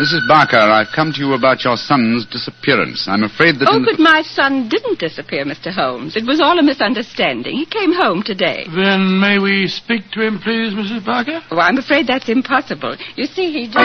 Mrs. 0.00 0.26
Barker, 0.26 0.56
I've 0.56 0.88
come 0.94 1.12
to 1.12 1.18
you 1.20 1.34
about 1.34 1.64
your 1.64 1.76
son's 1.76 2.24
disappearance. 2.24 3.06
I'm 3.08 3.24
afraid 3.24 3.58
that. 3.58 3.68
Oh, 3.70 3.76
in 3.76 3.82
the- 3.82 3.92
but 3.92 4.00
my 4.00 4.22
son 4.22 4.68
didn't 4.68 4.98
disappear, 4.98 5.44
Mr. 5.44 5.70
Holmes. 5.70 6.16
It 6.16 6.24
was 6.24 6.40
all 6.40 6.58
a 6.58 6.62
misunderstanding. 6.62 7.56
He 7.56 7.66
came 7.66 7.92
home 7.92 8.22
today. 8.22 8.66
Then 8.74 9.20
may 9.20 9.38
we 9.38 9.68
speak 9.68 10.10
to 10.12 10.22
him, 10.22 10.38
please, 10.38 10.72
Mrs. 10.72 11.04
Barker? 11.04 11.42
Oh, 11.50 11.58
I'm 11.60 11.76
afraid 11.76 12.06
that's 12.06 12.30
impossible. 12.30 12.96
You 13.16 13.26
see, 13.26 13.52
he 13.52 13.66
just... 13.68 13.84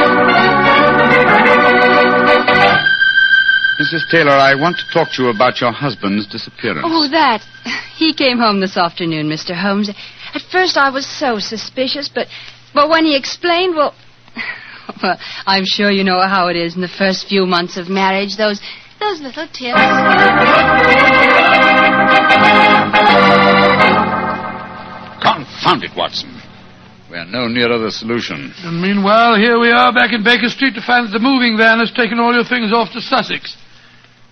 Mrs. 3.82 4.10
Taylor, 4.10 4.32
I 4.32 4.56
want 4.56 4.78
to 4.78 4.84
talk 4.94 5.12
to 5.14 5.24
you 5.24 5.30
about 5.30 5.60
your 5.60 5.72
husband's 5.74 6.26
disappearance. 6.26 6.82
Oh, 6.86 7.08
that. 7.10 7.42
He 7.98 8.14
came 8.14 8.38
home 8.40 8.60
this 8.62 8.78
afternoon, 8.78 9.28
Mr. 9.28 9.54
Holmes. 9.54 9.90
At 10.34 10.42
first 10.52 10.78
I 10.78 10.90
was 10.90 11.06
so 11.06 11.40
suspicious, 11.40 12.10
but 12.10 12.28
but 12.74 12.90
when 12.90 13.06
he 13.06 13.16
explained, 13.16 13.76
well, 13.76 13.94
well, 15.04 15.18
I'm 15.46 15.66
sure 15.66 15.92
you 15.92 16.04
know 16.04 16.20
how 16.22 16.48
it 16.48 16.56
is 16.56 16.76
in 16.76 16.82
the 16.82 16.88
first 16.88 17.28
few 17.28 17.46
months 17.46 17.78
of 17.78 17.90
marriage. 17.90 18.38
Those 18.38 18.62
those 19.00 19.22
little 19.22 19.48
tips. 19.48 19.78
Confound 25.22 25.84
it, 25.84 25.92
Watson. 25.96 26.34
We're 27.10 27.26
no 27.26 27.48
nearer 27.48 27.78
the 27.78 27.92
solution. 27.92 28.52
And 28.64 28.82
meanwhile, 28.82 29.38
here 29.38 29.60
we 29.60 29.72
are 29.72 29.94
back 29.94 30.12
in 30.12 30.24
Baker 30.24 30.50
Street 30.50 30.76
to 30.76 30.82
find 30.82 31.08
that 31.08 31.14
the 31.14 31.24
moving 31.24 31.56
van 31.58 31.80
has 31.80 31.92
taken 31.92 32.20
all 32.20 32.34
your 32.34 32.44
things 32.44 32.74
off 32.74 32.92
to 32.94 33.02
Sussex. 33.02 33.56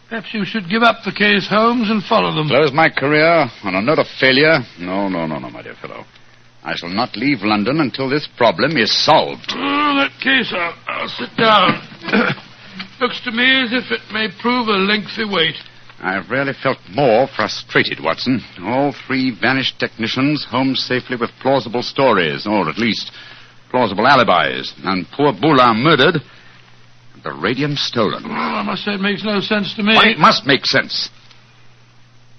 Perhaps 0.09 0.33
you 0.33 0.45
should 0.45 0.69
give 0.69 0.83
up 0.83 0.97
the 1.03 1.11
case, 1.11 1.47
Holmes, 1.47 1.89
and 1.89 2.03
follow 2.03 2.35
them. 2.35 2.47
Close 2.47 2.73
my 2.73 2.89
career 2.89 3.47
on 3.63 3.75
a 3.75 3.81
note 3.81 3.99
of 3.99 4.07
failure? 4.19 4.59
No, 4.77 5.07
no, 5.07 5.25
no, 5.25 5.39
no, 5.39 5.49
my 5.49 5.61
dear 5.61 5.75
fellow. 5.75 6.05
I 6.65 6.73
shall 6.75 6.89
not 6.89 7.15
leave 7.15 7.43
London 7.43 7.79
until 7.79 8.09
this 8.09 8.27
problem 8.37 8.75
is 8.75 8.91
solved. 8.91 9.53
Oh, 9.53 9.93
that 10.01 10.09
case, 10.19 10.51
I'll, 10.51 10.73
I'll 10.87 11.07
sit 11.07 11.29
down. 11.37 11.77
Looks 12.99 13.21
to 13.21 13.31
me 13.31 13.61
as 13.61 13.71
if 13.71 13.91
it 13.91 14.01
may 14.11 14.29
prove 14.41 14.67
a 14.67 14.71
lengthy 14.71 15.25
wait. 15.29 15.53
I've 16.01 16.31
rarely 16.31 16.53
felt 16.53 16.79
more 16.89 17.27
frustrated, 17.27 18.03
Watson. 18.03 18.41
All 18.63 18.95
three 19.05 19.29
vanished 19.29 19.79
technicians 19.79 20.43
home 20.43 20.75
safely 20.75 21.17
with 21.17 21.29
plausible 21.39 21.83
stories, 21.83 22.47
or 22.47 22.67
at 22.67 22.79
least 22.79 23.11
plausible 23.69 24.07
alibis. 24.07 24.73
And 24.83 25.05
poor 25.11 25.33
Boulin 25.33 25.83
murdered, 25.83 26.15
and 27.13 27.23
the 27.23 27.31
radium 27.31 27.75
stolen. 27.75 28.23
Well, 28.23 28.33
I 28.33 28.63
must 28.63 28.83
say 28.83 28.93
it 28.95 29.01
makes 29.01 29.23
no 29.23 29.39
sense 29.39 29.75
to 29.75 29.83
me. 29.83 29.93
Why, 29.93 30.09
it 30.09 30.17
must 30.17 30.47
make 30.47 30.65
sense. 30.65 31.11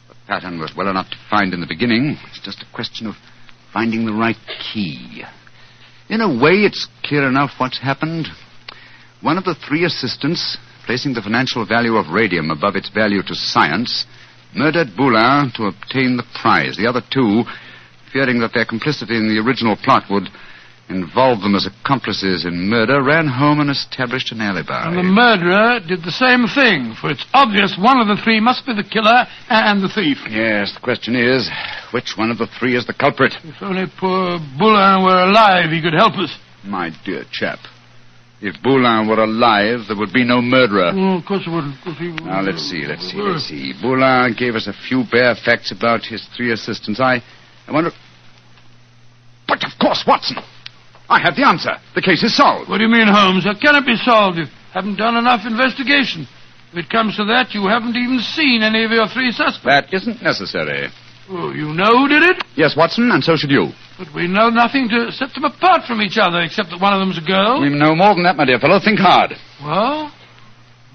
The 0.08 0.16
pattern 0.26 0.58
was 0.58 0.74
well 0.76 0.88
enough 0.88 1.10
to 1.10 1.16
find 1.30 1.54
in 1.54 1.60
the 1.60 1.66
beginning. 1.66 2.18
It's 2.26 2.40
just 2.40 2.62
a 2.62 2.74
question 2.74 3.06
of 3.06 3.14
finding 3.76 4.06
the 4.06 4.12
right 4.26 4.40
key. 4.72 5.22
In 6.08 6.22
a 6.22 6.32
way, 6.42 6.64
it's 6.64 6.88
clear 7.04 7.28
enough 7.28 7.50
what's 7.58 7.78
happened. 7.78 8.26
One 9.20 9.36
of 9.36 9.44
the 9.44 9.54
three 9.68 9.84
assistants, 9.84 10.56
placing 10.86 11.12
the 11.12 11.20
financial 11.20 11.66
value 11.66 11.96
of 11.96 12.08
radium 12.08 12.50
above 12.50 12.74
its 12.74 12.88
value 12.88 13.22
to 13.24 13.34
science, 13.34 14.06
murdered 14.54 14.96
Boulin 14.96 15.52
to 15.56 15.64
obtain 15.64 16.16
the 16.16 16.24
prize. 16.40 16.78
The 16.78 16.88
other 16.88 17.02
two, 17.12 17.44
fearing 18.14 18.40
that 18.40 18.54
their 18.54 18.64
complicity 18.64 19.14
in 19.14 19.28
the 19.28 19.44
original 19.44 19.76
plot 19.76 20.04
would 20.08 20.30
involve 20.88 21.40
them 21.42 21.54
as 21.56 21.66
accomplices 21.66 22.44
in 22.44 22.68
murder, 22.68 23.02
ran 23.02 23.26
home 23.26 23.58
and 23.60 23.70
established 23.70 24.30
an 24.32 24.40
alibi. 24.40 24.86
And 24.86 24.96
the 24.98 25.02
murderer 25.02 25.80
did 25.86 26.04
the 26.04 26.12
same 26.14 26.46
thing, 26.46 26.94
for 27.00 27.10
it's 27.10 27.24
obvious 27.34 27.76
one 27.78 27.98
of 27.98 28.06
the 28.06 28.20
three 28.22 28.38
must 28.40 28.64
be 28.66 28.74
the 28.74 28.84
killer 28.86 29.26
and 29.50 29.82
the 29.82 29.88
thief. 29.88 30.18
Yes, 30.30 30.72
the 30.74 30.80
question 30.80 31.16
is, 31.16 31.50
which 31.92 32.14
one 32.16 32.30
of 32.30 32.38
the 32.38 32.46
three 32.58 32.76
is 32.76 32.86
the 32.86 32.94
culprit? 32.94 33.32
If 33.42 33.60
only 33.62 33.86
poor 33.98 34.38
Boulin 34.58 35.02
were 35.02 35.24
alive, 35.26 35.70
he 35.70 35.82
could 35.82 35.94
help 35.94 36.14
us. 36.14 36.30
My 36.64 36.90
dear 37.04 37.24
chap, 37.32 37.58
if 38.40 38.54
Boulin 38.62 39.08
were 39.08 39.22
alive, 39.22 39.86
there 39.88 39.96
would 39.96 40.12
be 40.12 40.22
no 40.24 40.40
murderer. 40.40 40.92
Oh, 40.94 41.18
of 41.18 41.24
course 41.24 41.42
it 41.46 41.50
wouldn't. 41.50 41.74
he- 41.98 42.12
Now, 42.24 42.42
let's 42.42 42.62
see, 42.62 42.86
let's 42.86 43.10
see, 43.10 43.16
let's 43.18 43.44
see. 43.48 43.72
Boulin 43.82 44.34
gave 44.38 44.54
us 44.54 44.66
a 44.68 44.72
few 44.86 45.02
bare 45.10 45.34
facts 45.34 45.72
about 45.72 46.02
his 46.04 46.24
three 46.36 46.52
assistants. 46.52 47.00
I, 47.00 47.22
I 47.66 47.72
wonder... 47.72 47.90
But, 49.48 49.64
of 49.64 49.78
course, 49.80 50.04
Watson. 50.06 50.36
I 51.08 51.20
have 51.20 51.36
the 51.36 51.46
answer. 51.46 51.72
The 51.94 52.02
case 52.02 52.22
is 52.22 52.34
solved. 52.36 52.68
What 52.68 52.78
do 52.78 52.84
you 52.84 52.90
mean, 52.90 53.06
Holmes? 53.08 53.44
How 53.44 53.54
can 53.58 53.76
it 53.76 53.86
be 53.86 53.96
solved? 53.96 54.38
You 54.38 54.46
haven't 54.74 54.96
done 54.96 55.16
enough 55.16 55.46
investigation. 55.46 56.26
If 56.72 56.78
it 56.84 56.90
comes 56.90 57.16
to 57.16 57.24
that, 57.26 57.54
you 57.54 57.66
haven't 57.68 57.96
even 57.96 58.18
seen 58.20 58.62
any 58.62 58.84
of 58.84 58.90
your 58.90 59.06
three 59.08 59.30
suspects. 59.32 59.90
That 59.90 59.94
isn't 59.94 60.20
necessary. 60.22 60.88
Oh, 61.28 61.50
you 61.52 61.72
know 61.74 61.90
who 61.98 62.08
did 62.08 62.22
it? 62.22 62.42
Yes, 62.56 62.76
Watson, 62.76 63.10
and 63.10 63.22
so 63.22 63.34
should 63.36 63.50
you. 63.50 63.70
But 63.98 64.12
we 64.14 64.26
know 64.28 64.48
nothing 64.50 64.88
to 64.90 65.10
set 65.12 65.32
them 65.34 65.44
apart 65.44 65.82
from 65.86 66.02
each 66.02 66.18
other, 66.18 66.40
except 66.42 66.70
that 66.70 66.80
one 66.80 66.92
of 66.92 67.00
them's 67.00 67.18
a 67.18 67.26
girl. 67.26 67.60
We 67.60 67.70
know 67.70 67.94
more 67.94 68.14
than 68.14 68.24
that, 68.24 68.36
my 68.36 68.44
dear 68.44 68.58
fellow. 68.58 68.78
Think 68.78 68.98
hard. 68.98 69.32
Well, 69.62 70.12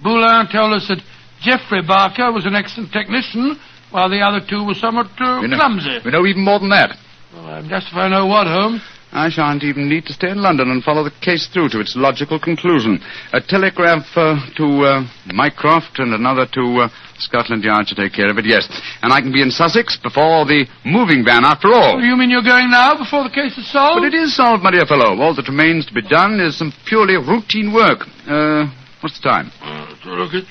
Boulin 0.03 0.47
told 0.51 0.73
us 0.73 0.87
that 0.87 1.01
Geoffrey 1.41 1.81
Barker 1.81 2.31
was 2.31 2.45
an 2.45 2.55
excellent 2.55 2.91
technician, 2.91 3.59
while 3.91 4.09
the 4.09 4.19
other 4.21 4.39
two 4.47 4.63
were 4.63 4.75
somewhat 4.75 5.07
uh, 5.19 5.39
We 5.41 5.47
know, 5.47 5.57
clumsy. 5.57 5.99
we 6.05 6.11
know 6.11 6.25
even 6.25 6.43
more 6.43 6.59
than 6.59 6.69
that. 6.69 6.95
Well, 7.33 7.45
I'm 7.47 7.67
just 7.69 7.87
if 7.87 7.95
I 7.95 8.07
know 8.07 8.25
what, 8.27 8.47
Holmes. 8.47 8.81
I 9.11 9.29
shan't 9.29 9.63
even 9.63 9.89
need 9.89 10.05
to 10.05 10.13
stay 10.13 10.31
in 10.31 10.41
London 10.41 10.71
and 10.71 10.83
follow 10.83 11.03
the 11.03 11.11
case 11.21 11.47
through 11.51 11.69
to 11.69 11.79
its 11.79 11.95
logical 11.95 12.39
conclusion. 12.39 12.99
A 13.33 13.41
telegraph 13.41 14.07
uh, 14.15 14.39
to 14.55 14.65
uh, 14.87 15.03
Mycroft 15.33 15.99
and 15.99 16.13
another 16.13 16.47
to 16.53 16.87
uh, 16.87 16.89
Scotland 17.19 17.63
Yard 17.63 17.87
to 17.87 17.95
take 17.95 18.13
care 18.13 18.29
of 18.31 18.37
it, 18.37 18.45
yes. 18.45 18.67
And 19.01 19.11
I 19.11 19.19
can 19.19 19.33
be 19.33 19.41
in 19.41 19.51
Sussex 19.51 19.97
before 19.97 20.45
the 20.45 20.65
moving 20.85 21.25
van, 21.25 21.43
after 21.43 21.67
all. 21.73 21.99
Oh, 21.99 21.99
you 21.99 22.15
mean 22.15 22.29
you're 22.29 22.41
going 22.41 22.71
now 22.71 22.97
before 22.97 23.23
the 23.23 23.35
case 23.35 23.57
is 23.57 23.69
solved? 23.69 23.99
But 23.99 24.13
it 24.13 24.17
is 24.17 24.35
solved, 24.35 24.63
my 24.63 24.71
dear 24.71 24.85
fellow. 24.85 25.19
All 25.19 25.35
that 25.35 25.47
remains 25.47 25.85
to 25.87 25.93
be 25.93 26.01
done 26.01 26.39
is 26.39 26.57
some 26.57 26.71
purely 26.87 27.15
routine 27.19 27.73
work. 27.73 28.07
Uh, 28.25 28.71
what's 29.01 29.19
the 29.19 29.27
time? 29.27 29.51
Uh, 29.59 29.91
look, 30.05 30.31
it's 30.33 30.47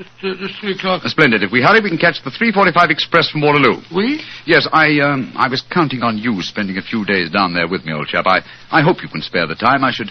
uh, 0.00 0.04
just, 0.04 0.24
uh, 0.24 0.46
just 0.46 0.60
three 0.60 0.72
o'clock. 0.72 1.04
Uh, 1.04 1.08
splendid. 1.08 1.42
If 1.42 1.52
we 1.52 1.62
hurry, 1.62 1.80
we 1.80 1.90
can 1.90 1.98
catch 1.98 2.22
the 2.24 2.30
345 2.30 2.90
express 2.90 3.28
from 3.30 3.42
Waterloo. 3.42 3.82
We? 3.94 4.22
Yes, 4.46 4.66
I 4.72 5.00
um, 5.00 5.32
I 5.36 5.48
was 5.48 5.62
counting 5.62 6.02
on 6.02 6.18
you 6.18 6.42
spending 6.42 6.78
a 6.78 6.82
few 6.82 7.04
days 7.04 7.30
down 7.30 7.54
there 7.54 7.68
with 7.68 7.84
me, 7.84 7.92
old 7.92 8.08
chap. 8.08 8.26
I, 8.26 8.40
I 8.70 8.82
hope 8.82 9.02
you 9.02 9.08
can 9.08 9.22
spare 9.22 9.46
the 9.46 9.54
time. 9.54 9.84
I 9.84 9.92
should 9.92 10.10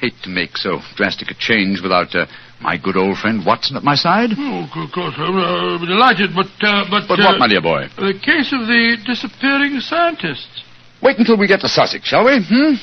hate 0.00 0.14
to 0.22 0.30
make 0.30 0.56
so 0.56 0.78
drastic 0.96 1.30
a 1.30 1.34
change 1.38 1.80
without 1.82 2.14
uh, 2.14 2.26
my 2.60 2.78
good 2.78 2.96
old 2.96 3.18
friend 3.18 3.44
Watson 3.44 3.76
at 3.76 3.82
my 3.82 3.94
side. 3.94 4.30
Oh, 4.38 4.66
of 4.70 4.92
course, 4.92 5.14
I'll 5.18 5.78
be 5.78 5.86
delighted, 5.86 6.30
but, 6.34 6.46
uh, 6.62 6.86
but... 6.90 7.06
But 7.08 7.18
uh, 7.18 7.34
what, 7.34 7.38
my 7.38 7.48
dear 7.48 7.62
boy? 7.62 7.90
The 7.96 8.14
case 8.14 8.52
of 8.54 8.66
the 8.66 8.96
disappearing 9.04 9.78
scientists. 9.80 10.62
Wait 11.02 11.18
until 11.18 11.36
we 11.36 11.46
get 11.46 11.60
to 11.60 11.68
Sussex, 11.68 12.06
shall 12.06 12.24
we? 12.24 12.38
Hmm? 12.38 12.74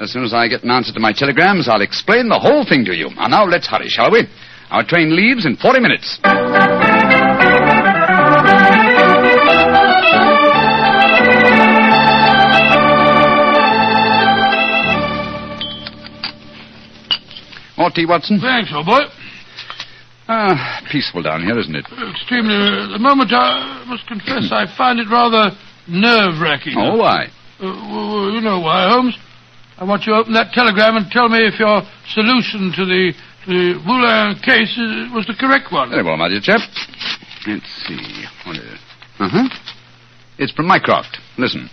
As 0.00 0.12
soon 0.12 0.24
as 0.24 0.34
I 0.34 0.48
get 0.48 0.62
an 0.62 0.70
answer 0.70 0.92
to 0.92 1.00
my 1.00 1.12
telegrams, 1.12 1.68
I'll 1.68 1.80
explain 1.80 2.28
the 2.28 2.38
whole 2.38 2.66
thing 2.66 2.84
to 2.84 2.94
you. 2.94 3.08
And 3.16 3.30
now 3.30 3.44
let's 3.44 3.66
hurry, 3.66 3.88
shall 3.88 4.10
we? 4.10 4.28
Our 4.70 4.84
train 4.84 5.14
leaves 5.14 5.46
in 5.46 5.56
40 5.56 5.80
minutes. 5.80 6.18
More 17.76 17.90
tea, 17.90 18.06
Watson? 18.06 18.40
Thanks, 18.40 18.70
old 18.74 18.86
boy. 18.86 19.00
Ah, 20.28 20.80
peaceful 20.90 21.22
down 21.22 21.44
here, 21.44 21.58
isn't 21.58 21.76
it? 21.76 21.84
Extremely. 22.10 22.54
At 22.56 22.90
the 22.90 22.98
moment, 22.98 23.30
I 23.32 23.84
must 23.86 24.06
confess, 24.08 24.50
I 24.50 24.64
find 24.76 24.98
it 24.98 25.06
rather 25.10 25.54
nerve-wracking. 25.86 26.74
Oh, 26.76 26.96
why? 26.96 27.26
Uh, 27.60 27.70
well, 27.92 28.32
you 28.32 28.40
know 28.40 28.58
why, 28.60 28.88
Holmes. 28.88 29.16
I 29.78 29.84
want 29.84 30.04
you 30.06 30.12
to 30.14 30.18
open 30.18 30.32
that 30.32 30.52
telegram 30.52 30.96
and 30.96 31.06
tell 31.12 31.28
me 31.28 31.46
if 31.46 31.60
your 31.60 31.82
solution 32.08 32.72
to 32.74 32.84
the, 32.86 33.12
the 33.46 33.78
Boulin 33.86 34.36
case 34.44 34.72
is, 34.76 35.12
was 35.14 35.26
the 35.26 35.34
correct 35.38 35.72
one. 35.72 35.90
Very 35.90 36.02
well, 36.02 36.16
my 36.16 36.28
dear 36.28 36.40
chap. 36.40 36.60
Let's 37.46 37.66
see. 37.86 38.24
What 38.44 38.56
is 38.56 38.64
it? 38.64 38.80
Uh-huh. 39.20 39.48
It's 40.38 40.52
from 40.52 40.66
Mycroft. 40.66 41.18
Listen. 41.38 41.70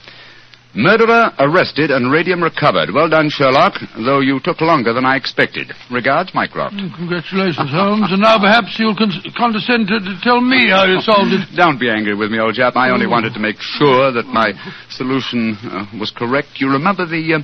Murderer 0.76 1.30
arrested 1.38 1.92
and 1.92 2.12
radium 2.12 2.42
recovered. 2.42 2.90
Well 2.92 3.08
done, 3.08 3.30
Sherlock, 3.30 3.74
though 3.96 4.22
you 4.22 4.40
took 4.40 4.60
longer 4.60 4.92
than 4.92 5.06
I 5.06 5.18
expected. 5.18 5.72
Regards, 5.92 6.34
Mycroft. 6.34 6.74
Mm, 6.74 6.96
Congratulations, 6.96 7.70
Holmes. 7.70 8.10
And 8.12 8.22
now 8.22 8.40
perhaps 8.40 8.74
you'll 8.80 8.96
con- 8.98 9.22
condescend 9.38 9.88
to, 9.90 10.00
to 10.00 10.18
tell 10.24 10.42
me 10.42 10.70
how 10.70 10.86
you 10.86 11.00
solved 11.02 11.30
it. 11.32 11.46
Don't 11.56 11.80
be 11.80 11.92
angry 11.92 12.16
with 12.16 12.32
me, 12.32 12.40
old 12.40 12.56
chap. 12.56 12.76
I 12.76 12.90
only 12.90 13.06
wanted 13.06 13.34
to 13.36 13.40
make 13.40 13.58
sure 13.62 14.12
that 14.14 14.26
my 14.26 14.50
solution 14.90 15.58
uh, 15.70 15.86
was 16.00 16.10
correct. 16.10 16.58
You 16.58 16.72
remember 16.72 17.06
the 17.06 17.22
uh, 17.38 17.40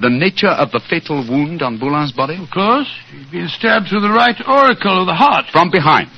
the 0.00 0.10
nature 0.10 0.52
of 0.52 0.70
the 0.72 0.80
fatal 0.88 1.24
wound 1.28 1.62
on 1.62 1.78
Boulin's 1.78 2.12
body? 2.12 2.36
Of 2.36 2.50
course. 2.50 2.88
He'd 3.10 3.30
been 3.30 3.48
stabbed 3.48 3.88
through 3.88 4.00
the 4.00 4.12
right 4.12 4.36
auricle 4.46 5.00
of 5.00 5.06
the 5.06 5.14
heart. 5.16 5.46
From 5.52 5.70
behind, 5.70 6.10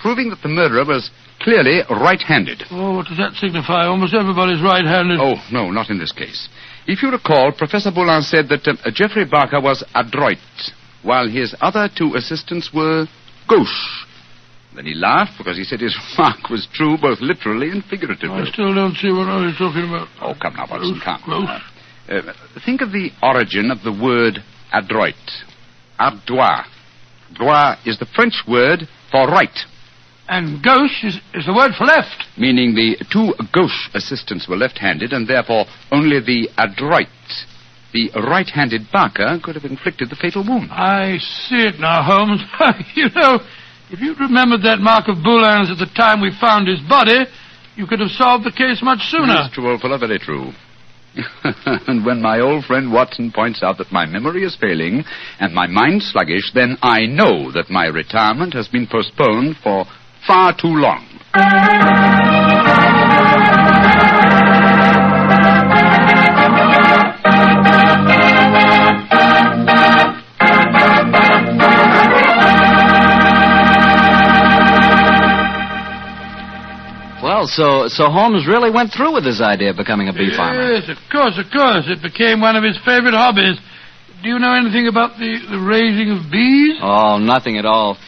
proving 0.00 0.30
that 0.30 0.42
the 0.42 0.48
murderer 0.48 0.84
was 0.84 1.10
clearly 1.40 1.80
right-handed. 1.88 2.64
Oh, 2.70 2.96
what 2.96 3.06
does 3.06 3.18
that 3.18 3.32
signify? 3.34 3.86
Almost 3.86 4.14
everybody's 4.14 4.62
right-handed. 4.62 5.18
Oh, 5.20 5.36
no, 5.52 5.70
not 5.70 5.90
in 5.90 5.98
this 5.98 6.12
case. 6.12 6.48
If 6.86 7.02
you 7.02 7.10
recall, 7.10 7.52
Professor 7.56 7.90
Boulin 7.90 8.22
said 8.22 8.48
that 8.48 8.66
uh, 8.68 8.90
Geoffrey 8.92 9.24
Barker 9.24 9.60
was 9.60 9.84
adroit, 9.94 10.38
while 11.02 11.28
his 11.28 11.54
other 11.60 11.88
two 11.88 12.14
assistants 12.14 12.70
were 12.72 13.06
gauche. 13.48 14.06
Then 14.74 14.84
he 14.84 14.94
laughed 14.94 15.32
because 15.38 15.56
he 15.56 15.64
said 15.64 15.80
his 15.80 15.96
remark 16.18 16.50
was 16.50 16.68
true 16.74 16.96
both 17.00 17.20
literally 17.20 17.70
and 17.70 17.82
figuratively. 17.84 18.44
I 18.44 18.52
still 18.52 18.74
don't 18.74 18.94
see 18.96 19.08
what 19.10 19.26
I 19.26 19.46
was 19.46 19.56
talking 19.56 19.88
about. 19.88 20.08
Oh, 20.20 20.34
come 20.40 20.54
now, 20.54 20.66
Watson, 20.70 21.00
come. 21.02 21.22
Gross. 21.24 21.48
Uh, 22.08 22.32
think 22.64 22.80
of 22.82 22.92
the 22.92 23.10
origin 23.22 23.70
of 23.70 23.82
the 23.82 23.92
word 23.92 24.38
adroit. 24.72 25.14
Adroit. 25.98 26.66
Droit 27.34 27.78
is 27.84 27.98
the 27.98 28.06
French 28.14 28.34
word 28.46 28.88
for 29.10 29.26
right, 29.28 29.56
And 30.28 30.62
gauche 30.62 31.02
is, 31.04 31.18
is 31.34 31.46
the 31.46 31.54
word 31.54 31.72
for 31.76 31.84
left. 31.84 32.24
meaning 32.38 32.74
the 32.74 32.96
two 33.12 33.34
gauche 33.52 33.90
assistants 33.94 34.46
were 34.48 34.56
left-handed, 34.56 35.12
and 35.12 35.26
therefore 35.28 35.64
only 35.90 36.20
the 36.20 36.48
adroit, 36.58 37.08
the 37.92 38.10
right-handed 38.14 38.82
Barker, 38.92 39.38
could 39.42 39.54
have 39.54 39.64
inflicted 39.64 40.10
the 40.10 40.16
fatal 40.16 40.44
wound. 40.46 40.70
I 40.70 41.18
see 41.18 41.66
it 41.66 41.80
now, 41.80 42.02
Holmes. 42.02 42.42
you 42.94 43.08
know, 43.14 43.38
if 43.90 44.00
you'd 44.00 44.18
remembered 44.20 44.62
that 44.62 44.78
mark 44.80 45.08
of 45.08 45.22
Boulin's 45.22 45.70
at 45.70 45.78
the 45.78 45.90
time 45.94 46.20
we 46.20 46.30
found 46.40 46.68
his 46.68 46.80
body, 46.88 47.24
you 47.76 47.86
could 47.86 48.00
have 48.00 48.10
solved 48.10 48.44
the 48.44 48.52
case 48.52 48.82
much 48.82 49.00
sooner. 49.10 49.34
That's 49.46 49.54
true, 49.54 49.70
old 49.70 49.80
fellow, 49.80 49.98
very 49.98 50.18
true. 50.18 50.52
and 51.86 52.04
when 52.04 52.20
my 52.20 52.40
old 52.40 52.64
friend 52.64 52.92
Watson 52.92 53.32
points 53.32 53.62
out 53.62 53.78
that 53.78 53.92
my 53.92 54.06
memory 54.06 54.44
is 54.44 54.56
failing 54.60 55.04
and 55.40 55.54
my 55.54 55.66
mind 55.66 56.02
sluggish, 56.02 56.52
then 56.54 56.76
I 56.82 57.06
know 57.06 57.50
that 57.52 57.70
my 57.70 57.86
retirement 57.86 58.54
has 58.54 58.68
been 58.68 58.86
postponed 58.86 59.56
for 59.62 59.86
far 60.26 60.54
too 60.56 60.68
long. 60.68 62.35
Well, 77.46 77.88
so 77.88 77.88
so 77.88 78.10
Holmes 78.10 78.46
really 78.46 78.70
went 78.70 78.92
through 78.92 79.14
with 79.14 79.24
his 79.24 79.40
idea 79.40 79.70
of 79.70 79.76
becoming 79.76 80.08
a 80.08 80.12
bee 80.12 80.34
farmer. 80.34 80.72
Yes, 80.72 80.88
of 80.88 80.96
course, 81.10 81.38
of 81.38 81.46
course. 81.52 81.86
It 81.86 82.02
became 82.02 82.40
one 82.40 82.56
of 82.56 82.64
his 82.64 82.76
favorite 82.84 83.14
hobbies. 83.14 83.58
Do 84.22 84.28
you 84.28 84.38
know 84.38 84.54
anything 84.54 84.88
about 84.88 85.18
the, 85.18 85.38
the 85.50 85.58
raising 85.58 86.10
of 86.10 86.30
bees? 86.30 86.78
Oh, 86.82 87.18
nothing 87.18 87.58
at 87.58 87.64
all. 87.64 87.98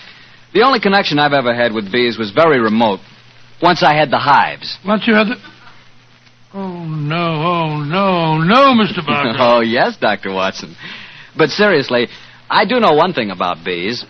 The 0.54 0.62
only 0.62 0.80
connection 0.80 1.18
I've 1.18 1.32
ever 1.34 1.54
had 1.54 1.72
with 1.72 1.92
bees 1.92 2.18
was 2.18 2.32
very 2.32 2.58
remote. 2.58 3.00
Once 3.62 3.82
I 3.82 3.94
had 3.94 4.10
the 4.10 4.18
hives. 4.18 4.78
Once 4.84 5.06
you 5.06 5.14
had 5.14 5.28
the... 5.28 5.36
Oh, 6.54 6.84
no, 6.86 7.16
oh, 7.16 7.82
no, 7.84 8.38
no, 8.38 8.74
Mr. 8.74 9.04
Barker. 9.04 9.36
oh, 9.38 9.60
yes, 9.60 9.98
Dr. 10.00 10.32
Watson. 10.32 10.74
But 11.36 11.50
seriously, 11.50 12.08
I 12.48 12.64
do 12.64 12.80
know 12.80 12.92
one 12.92 13.12
thing 13.12 13.30
about 13.30 13.64
bees. 13.64 14.04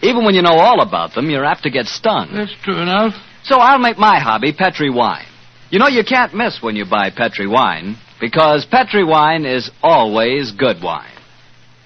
Even 0.00 0.24
when 0.24 0.34
you 0.34 0.42
know 0.42 0.54
all 0.54 0.80
about 0.80 1.14
them, 1.14 1.28
you're 1.28 1.44
apt 1.44 1.64
to 1.64 1.70
get 1.70 1.86
stung. 1.86 2.30
That's 2.32 2.54
true 2.64 2.80
enough. 2.80 3.12
So 3.44 3.58
I'll 3.58 3.78
make 3.78 3.98
my 3.98 4.18
hobby 4.20 4.52
Petri 4.52 4.90
wine. 4.90 5.26
You 5.70 5.78
know, 5.78 5.88
you 5.88 6.04
can't 6.04 6.34
miss 6.34 6.62
when 6.62 6.76
you 6.76 6.84
buy 6.84 7.10
Petri 7.10 7.46
wine, 7.46 7.96
because 8.20 8.66
Petri 8.66 9.04
wine 9.04 9.44
is 9.44 9.70
always 9.82 10.52
good 10.52 10.82
wine. 10.82 11.10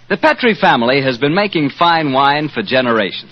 The 0.09 0.17
Petri 0.17 0.55
family 0.55 1.03
has 1.03 1.19
been 1.19 1.35
making 1.35 1.71
fine 1.71 2.13
wine 2.13 2.49
for 2.49 2.63
generations. 2.63 3.31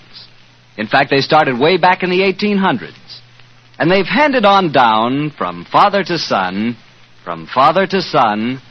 In 0.77 0.87
fact, 0.87 1.09
they 1.09 1.21
started 1.21 1.59
way 1.59 1.77
back 1.77 2.03
in 2.03 2.09
the 2.09 2.21
1800s. 2.21 3.19
And 3.77 3.91
they've 3.91 4.05
handed 4.05 4.45
on 4.45 4.71
down 4.71 5.31
from 5.37 5.65
father 5.71 6.03
to 6.03 6.17
son, 6.17 6.77
from 7.23 7.47
father 7.47 7.85
to 7.87 8.01
son, 8.01 8.61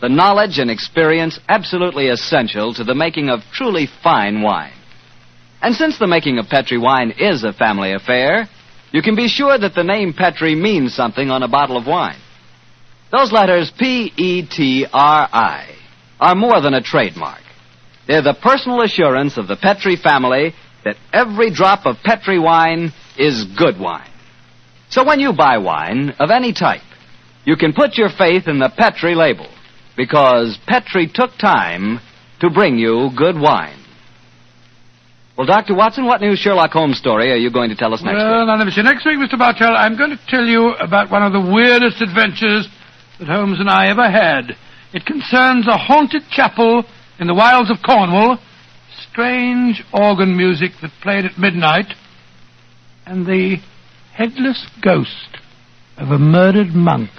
the 0.00 0.08
knowledge 0.08 0.58
and 0.58 0.70
experience 0.70 1.38
absolutely 1.48 2.08
essential 2.08 2.74
to 2.74 2.84
the 2.84 2.94
making 2.94 3.28
of 3.28 3.40
truly 3.52 3.88
fine 4.02 4.42
wine. 4.42 4.72
And 5.62 5.74
since 5.74 5.98
the 5.98 6.06
making 6.06 6.38
of 6.38 6.46
Petri 6.48 6.78
wine 6.78 7.14
is 7.18 7.44
a 7.44 7.52
family 7.52 7.92
affair, 7.92 8.48
you 8.96 9.02
can 9.02 9.14
be 9.14 9.28
sure 9.28 9.58
that 9.58 9.74
the 9.74 9.84
name 9.84 10.14
Petri 10.14 10.54
means 10.54 10.94
something 10.94 11.30
on 11.30 11.42
a 11.42 11.48
bottle 11.48 11.76
of 11.76 11.86
wine. 11.86 12.18
Those 13.12 13.30
letters 13.30 13.70
P 13.78 14.10
E 14.16 14.46
T 14.46 14.86
R 14.90 15.28
I 15.30 15.76
are 16.18 16.34
more 16.34 16.62
than 16.62 16.72
a 16.72 16.80
trademark. 16.80 17.42
They're 18.06 18.22
the 18.22 18.38
personal 18.42 18.80
assurance 18.80 19.36
of 19.36 19.48
the 19.48 19.56
Petri 19.56 19.96
family 19.96 20.54
that 20.86 20.96
every 21.12 21.50
drop 21.50 21.84
of 21.84 21.96
Petri 22.02 22.38
wine 22.38 22.90
is 23.18 23.44
good 23.58 23.78
wine. 23.78 24.08
So 24.88 25.04
when 25.04 25.20
you 25.20 25.34
buy 25.34 25.58
wine 25.58 26.14
of 26.18 26.30
any 26.30 26.54
type, 26.54 26.80
you 27.44 27.56
can 27.56 27.74
put 27.74 27.98
your 27.98 28.08
faith 28.08 28.48
in 28.48 28.58
the 28.58 28.72
Petri 28.74 29.14
label 29.14 29.48
because 29.94 30.58
Petri 30.66 31.06
took 31.12 31.36
time 31.36 32.00
to 32.40 32.48
bring 32.48 32.78
you 32.78 33.10
good 33.14 33.38
wine. 33.38 33.76
Well, 35.36 35.46
Dr. 35.46 35.74
Watson, 35.74 36.06
what 36.06 36.22
new 36.22 36.34
Sherlock 36.34 36.70
Holmes 36.70 36.96
story 36.96 37.30
are 37.30 37.36
you 37.36 37.50
going 37.50 37.68
to 37.68 37.76
tell 37.76 37.92
us 37.92 38.02
next 38.02 38.16
well, 38.16 38.46
week? 38.46 38.58
now, 38.58 38.64
me 38.64 38.70
see. 38.70 38.82
Next 38.82 39.04
week, 39.04 39.18
Mr. 39.18 39.38
Bartell, 39.38 39.76
I'm 39.76 39.96
going 39.98 40.10
to 40.10 40.20
tell 40.28 40.46
you 40.46 40.70
about 40.80 41.10
one 41.10 41.22
of 41.22 41.34
the 41.34 41.52
weirdest 41.52 42.00
adventures 42.00 42.66
that 43.18 43.28
Holmes 43.28 43.60
and 43.60 43.68
I 43.68 43.88
ever 43.88 44.10
had. 44.10 44.56
It 44.94 45.04
concerns 45.04 45.68
a 45.68 45.76
haunted 45.76 46.22
chapel 46.30 46.84
in 47.18 47.26
the 47.26 47.34
wilds 47.34 47.70
of 47.70 47.76
Cornwall, 47.84 48.38
strange 49.10 49.84
organ 49.92 50.34
music 50.34 50.70
that 50.80 50.90
played 51.02 51.26
at 51.26 51.38
midnight, 51.38 51.92
and 53.04 53.26
the 53.26 53.56
headless 54.14 54.66
ghost 54.80 55.36
of 55.98 56.12
a 56.12 56.18
murdered 56.18 56.74
monk. 56.74 57.10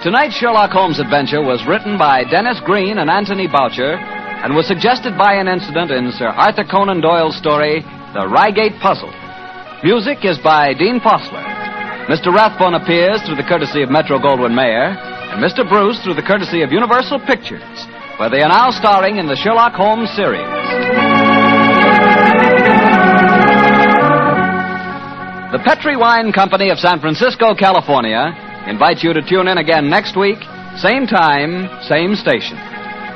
Tonight's 0.00 0.32
Sherlock 0.32 0.72
Holmes 0.72 0.98
adventure 0.98 1.44
was 1.44 1.60
written 1.68 2.00
by 2.00 2.24
Denis 2.24 2.56
Green 2.64 2.96
and 3.04 3.12
Anthony 3.12 3.44
Boucher 3.44 4.00
and 4.00 4.56
was 4.56 4.64
suggested 4.64 5.12
by 5.12 5.36
an 5.36 5.44
incident 5.44 5.92
in 5.92 6.08
Sir 6.16 6.32
Arthur 6.32 6.64
Conan 6.64 7.04
Doyle's 7.04 7.36
story, 7.36 7.84
The 8.16 8.24
Reigate 8.24 8.80
Puzzle. 8.80 9.12
Music 9.84 10.24
is 10.24 10.40
by 10.40 10.72
Dean 10.72 11.04
Fossler. 11.04 11.44
Mr. 12.08 12.32
Rathbone 12.32 12.80
appears 12.80 13.20
through 13.28 13.36
the 13.36 13.44
courtesy 13.44 13.82
of 13.84 13.92
Metro 13.92 14.16
Goldwyn 14.16 14.56
Mayer, 14.56 14.96
and 14.96 15.36
Mr. 15.36 15.68
Bruce 15.68 16.00
through 16.00 16.16
the 16.16 16.24
courtesy 16.24 16.62
of 16.62 16.72
Universal 16.72 17.20
Pictures, 17.28 17.60
where 18.16 18.32
they 18.32 18.40
are 18.40 18.48
now 18.48 18.72
starring 18.72 19.20
in 19.20 19.28
the 19.28 19.36
Sherlock 19.36 19.76
Holmes 19.76 20.08
series. 20.16 20.48
The 25.52 25.60
Petri 25.60 26.00
Wine 26.00 26.32
Company 26.32 26.70
of 26.70 26.78
San 26.78 27.00
Francisco, 27.00 27.54
California 27.54 28.32
invites 28.66 29.02
you 29.02 29.12
to 29.12 29.22
tune 29.22 29.48
in 29.48 29.58
again 29.58 29.88
next 29.88 30.16
week, 30.16 30.38
same 30.76 31.06
time, 31.06 31.68
same 31.88 32.14
station. 32.14 32.56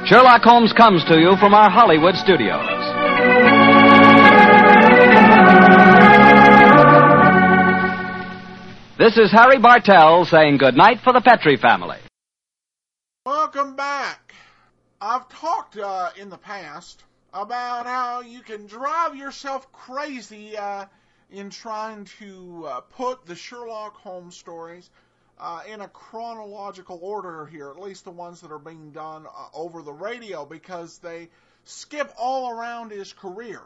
Sherlock 0.06 0.42
Holmes 0.42 0.72
comes 0.72 1.04
to 1.04 1.18
you 1.18 1.36
from 1.36 1.54
our 1.54 1.70
Hollywood 1.70 2.14
studios. 2.16 2.60
This 8.98 9.16
is 9.18 9.32
Harry 9.32 9.58
Bartell 9.58 10.24
saying 10.24 10.58
goodnight 10.58 11.00
for 11.02 11.12
the 11.12 11.20
Petri 11.20 11.56
family. 11.56 11.98
Welcome 13.26 13.76
back. 13.76 14.32
I've 15.00 15.28
talked 15.28 15.76
uh, 15.76 16.10
in 16.16 16.30
the 16.30 16.38
past 16.38 17.02
about 17.32 17.86
how 17.86 18.20
you 18.20 18.40
can 18.40 18.66
drive 18.66 19.16
yourself 19.16 19.70
crazy 19.72 20.56
uh, 20.56 20.86
in 21.30 21.50
trying 21.50 22.06
to 22.20 22.66
uh, 22.68 22.80
put 22.82 23.26
the 23.26 23.34
Sherlock 23.34 23.96
Holmes 23.96 24.36
stories 24.36 24.90
uh, 25.38 25.60
in 25.66 25.80
a 25.80 25.88
chronological 25.88 26.98
order 27.02 27.46
here, 27.46 27.70
at 27.70 27.78
least 27.78 28.04
the 28.04 28.10
ones 28.10 28.40
that 28.40 28.52
are 28.52 28.58
being 28.58 28.92
done 28.92 29.26
uh, 29.26 29.46
over 29.52 29.82
the 29.82 29.92
radio, 29.92 30.44
because 30.44 30.98
they 30.98 31.28
skip 31.64 32.12
all 32.16 32.50
around 32.50 32.92
his 32.92 33.12
career. 33.12 33.60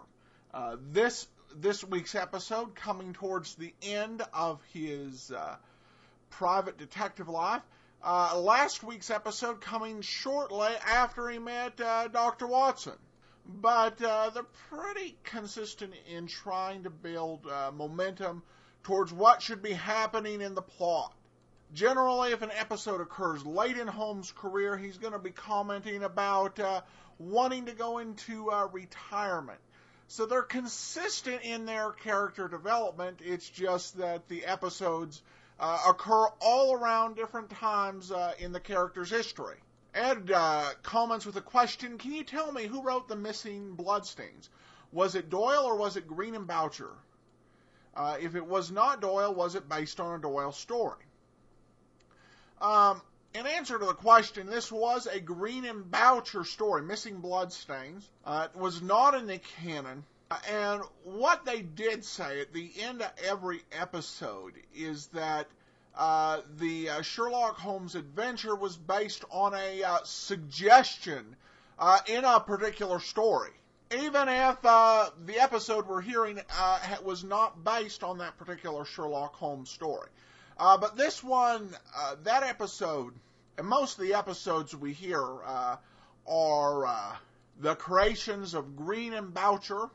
Uh, 0.52 0.76
this 0.90 1.26
this 1.56 1.82
week's 1.82 2.14
episode 2.14 2.74
coming 2.74 3.12
towards 3.14 3.54
the 3.54 3.72
end 3.82 4.22
of 4.34 4.60
his 4.72 5.30
uh, 5.30 5.56
private 6.30 6.76
detective 6.76 7.28
life. 7.28 7.62
Uh, 8.02 8.38
last 8.38 8.82
week's 8.82 9.10
episode 9.10 9.60
coming 9.60 10.02
shortly 10.02 10.68
after 10.86 11.28
he 11.28 11.38
met 11.38 11.80
uh, 11.80 12.06
Dr. 12.08 12.46
Watson. 12.46 12.92
But 13.46 13.96
they're 13.96 14.42
pretty 14.68 15.16
consistent 15.24 15.94
in 16.06 16.26
trying 16.26 16.82
to 16.82 16.90
build 16.90 17.46
momentum 17.74 18.42
towards 18.82 19.10
what 19.10 19.40
should 19.40 19.62
be 19.62 19.72
happening 19.72 20.42
in 20.42 20.54
the 20.54 20.60
plot. 20.60 21.14
Generally, 21.74 22.32
if 22.32 22.40
an 22.42 22.50
episode 22.52 23.00
occurs 23.00 23.44
late 23.44 23.76
in 23.76 23.86
Holmes' 23.86 24.32
career, 24.32 24.76
he's 24.76 24.96
going 24.96 25.12
to 25.12 25.18
be 25.18 25.30
commenting 25.30 26.02
about 26.02 26.58
uh, 26.58 26.80
wanting 27.18 27.66
to 27.66 27.72
go 27.72 27.98
into 27.98 28.50
uh, 28.50 28.68
retirement. 28.72 29.60
So 30.06 30.24
they're 30.24 30.42
consistent 30.42 31.42
in 31.42 31.66
their 31.66 31.92
character 31.92 32.48
development. 32.48 33.20
It's 33.22 33.48
just 33.48 33.98
that 33.98 34.28
the 34.28 34.46
episodes 34.46 35.20
uh, 35.60 35.78
occur 35.86 36.28
all 36.40 36.72
around 36.72 37.16
different 37.16 37.50
times 37.50 38.10
uh, 38.10 38.32
in 38.38 38.52
the 38.52 38.60
character's 38.60 39.10
history. 39.10 39.58
Ed 39.94 40.30
uh, 40.34 40.70
comments 40.82 41.26
with 41.26 41.36
a 41.36 41.42
question 41.42 41.98
Can 41.98 42.12
you 42.12 42.24
tell 42.24 42.50
me 42.50 42.66
who 42.66 42.82
wrote 42.82 43.08
the 43.08 43.16
missing 43.16 43.74
bloodstains? 43.74 44.48
Was 44.92 45.14
it 45.14 45.28
Doyle 45.28 45.66
or 45.66 45.76
was 45.76 45.96
it 45.96 46.06
Green 46.06 46.34
and 46.34 46.46
Boucher? 46.46 46.92
Uh, 47.94 48.16
if 48.20 48.34
it 48.34 48.46
was 48.46 48.70
not 48.70 49.02
Doyle, 49.02 49.34
was 49.34 49.54
it 49.54 49.68
based 49.68 50.00
on 50.00 50.18
a 50.18 50.22
Doyle 50.22 50.52
story? 50.52 51.04
Um, 52.60 53.02
in 53.34 53.46
answer 53.46 53.78
to 53.78 53.84
the 53.84 53.94
question, 53.94 54.46
this 54.46 54.72
was 54.72 55.06
a 55.06 55.20
Green 55.20 55.64
and 55.64 55.88
Boucher 55.90 56.44
story, 56.44 56.82
Missing 56.82 57.20
Bloodstains. 57.20 58.08
Uh, 58.24 58.48
it 58.52 58.58
was 58.58 58.82
not 58.82 59.14
in 59.14 59.26
the 59.26 59.38
canon. 59.38 60.04
And 60.50 60.82
what 61.04 61.44
they 61.44 61.62
did 61.62 62.04
say 62.04 62.40
at 62.40 62.52
the 62.52 62.70
end 62.80 63.00
of 63.00 63.10
every 63.24 63.62
episode 63.72 64.54
is 64.74 65.06
that 65.08 65.46
uh, 65.96 66.40
the 66.58 66.90
uh, 66.90 67.02
Sherlock 67.02 67.58
Holmes 67.58 67.94
adventure 67.94 68.54
was 68.54 68.76
based 68.76 69.24
on 69.30 69.54
a 69.54 69.82
uh, 69.82 69.98
suggestion 70.04 71.36
uh, 71.78 72.00
in 72.06 72.24
a 72.24 72.40
particular 72.40 73.00
story. 73.00 73.50
Even 73.90 74.28
if 74.28 74.56
uh, 74.64 75.10
the 75.24 75.40
episode 75.40 75.86
we're 75.86 76.02
hearing 76.02 76.40
uh, 76.58 76.78
was 77.02 77.24
not 77.24 77.64
based 77.64 78.04
on 78.04 78.18
that 78.18 78.36
particular 78.36 78.84
Sherlock 78.84 79.34
Holmes 79.34 79.70
story. 79.70 80.08
But 80.58 80.96
this 80.96 81.22
one, 81.22 81.70
that 82.24 82.42
episode, 82.42 83.14
and 83.56 83.66
most 83.66 83.98
of 83.98 84.04
the 84.04 84.14
episodes 84.14 84.74
we 84.74 84.92
hear 84.92 85.22
are 86.26 87.08
the 87.60 87.74
creations 87.74 88.54
of 88.54 88.76
Green 88.76 89.14
and 89.14 89.32
Boucher 89.34 89.90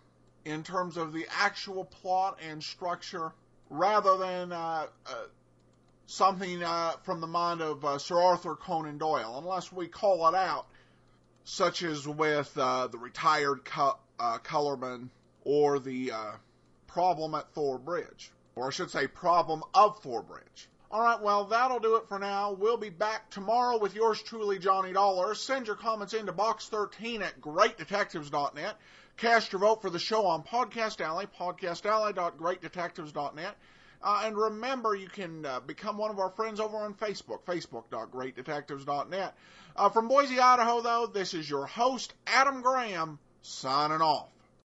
in 0.45 0.63
terms 0.63 0.97
of 0.97 1.13
the 1.13 1.25
actual 1.29 1.85
plot 1.85 2.39
and 2.41 2.61
structure 2.61 3.31
rather 3.69 4.17
than 4.17 4.51
uh, 4.51 4.87
uh, 5.05 5.13
something 6.05 6.61
uh, 6.61 6.91
from 7.03 7.21
the 7.21 7.27
mind 7.27 7.61
of 7.61 7.83
uh, 7.85 7.97
Sir 7.97 8.19
Arthur 8.19 8.55
Conan 8.55 8.97
Doyle, 8.97 9.37
unless 9.37 9.71
we 9.71 9.87
call 9.87 10.27
it 10.27 10.35
out, 10.35 10.67
such 11.45 11.83
as 11.83 12.07
with 12.07 12.55
uh, 12.57 12.87
the 12.87 12.97
retired 12.97 13.63
co- 13.63 13.97
uh, 14.19 14.37
colorman 14.39 15.09
or 15.45 15.79
the 15.79 16.11
problem 16.87 17.33
at 17.35 17.51
Thor 17.53 17.79
Bridge, 17.79 18.31
or 18.55 18.67
I 18.67 18.71
should 18.71 18.91
say, 18.91 19.07
problem 19.07 19.63
of 19.73 19.99
Thor 19.99 20.21
Bridge. 20.21 20.69
All 20.91 21.01
right, 21.01 21.19
well, 21.19 21.45
that'll 21.45 21.79
do 21.79 21.95
it 21.95 22.07
for 22.07 22.19
now. 22.19 22.51
We'll 22.51 22.77
be 22.77 22.91
back 22.91 23.31
tomorrow 23.31 23.79
with 23.79 23.95
yours 23.95 24.21
truly, 24.21 24.59
Johnny 24.59 24.93
Dollar. 24.93 25.33
Send 25.33 25.65
your 25.65 25.75
comments 25.75 26.13
into 26.13 26.33
box13 26.33 27.21
at 27.21 27.41
greatdetectives.net. 27.41 28.75
Cast 29.17 29.51
your 29.51 29.61
vote 29.61 29.81
for 29.81 29.89
the 29.89 29.97
show 29.97 30.27
on 30.27 30.43
Podcast 30.43 31.01
Alley, 31.01 31.25
podcastalley.greatdetectives.net. 31.39 33.55
Uh, 34.03 34.21
and 34.25 34.37
remember, 34.37 34.93
you 34.95 35.07
can 35.07 35.45
uh, 35.45 35.61
become 35.61 35.97
one 35.97 36.11
of 36.11 36.19
our 36.19 36.29
friends 36.31 36.59
over 36.59 36.75
on 36.77 36.93
Facebook, 36.93 37.43
facebook.greatdetectives.net. 37.45 39.33
Uh, 39.75 39.89
from 39.89 40.07
Boise, 40.07 40.39
Idaho, 40.39 40.81
though, 40.81 41.07
this 41.07 41.33
is 41.33 41.49
your 41.49 41.65
host, 41.65 42.13
Adam 42.27 42.61
Graham, 42.61 43.17
signing 43.41 44.01
off. 44.01 44.29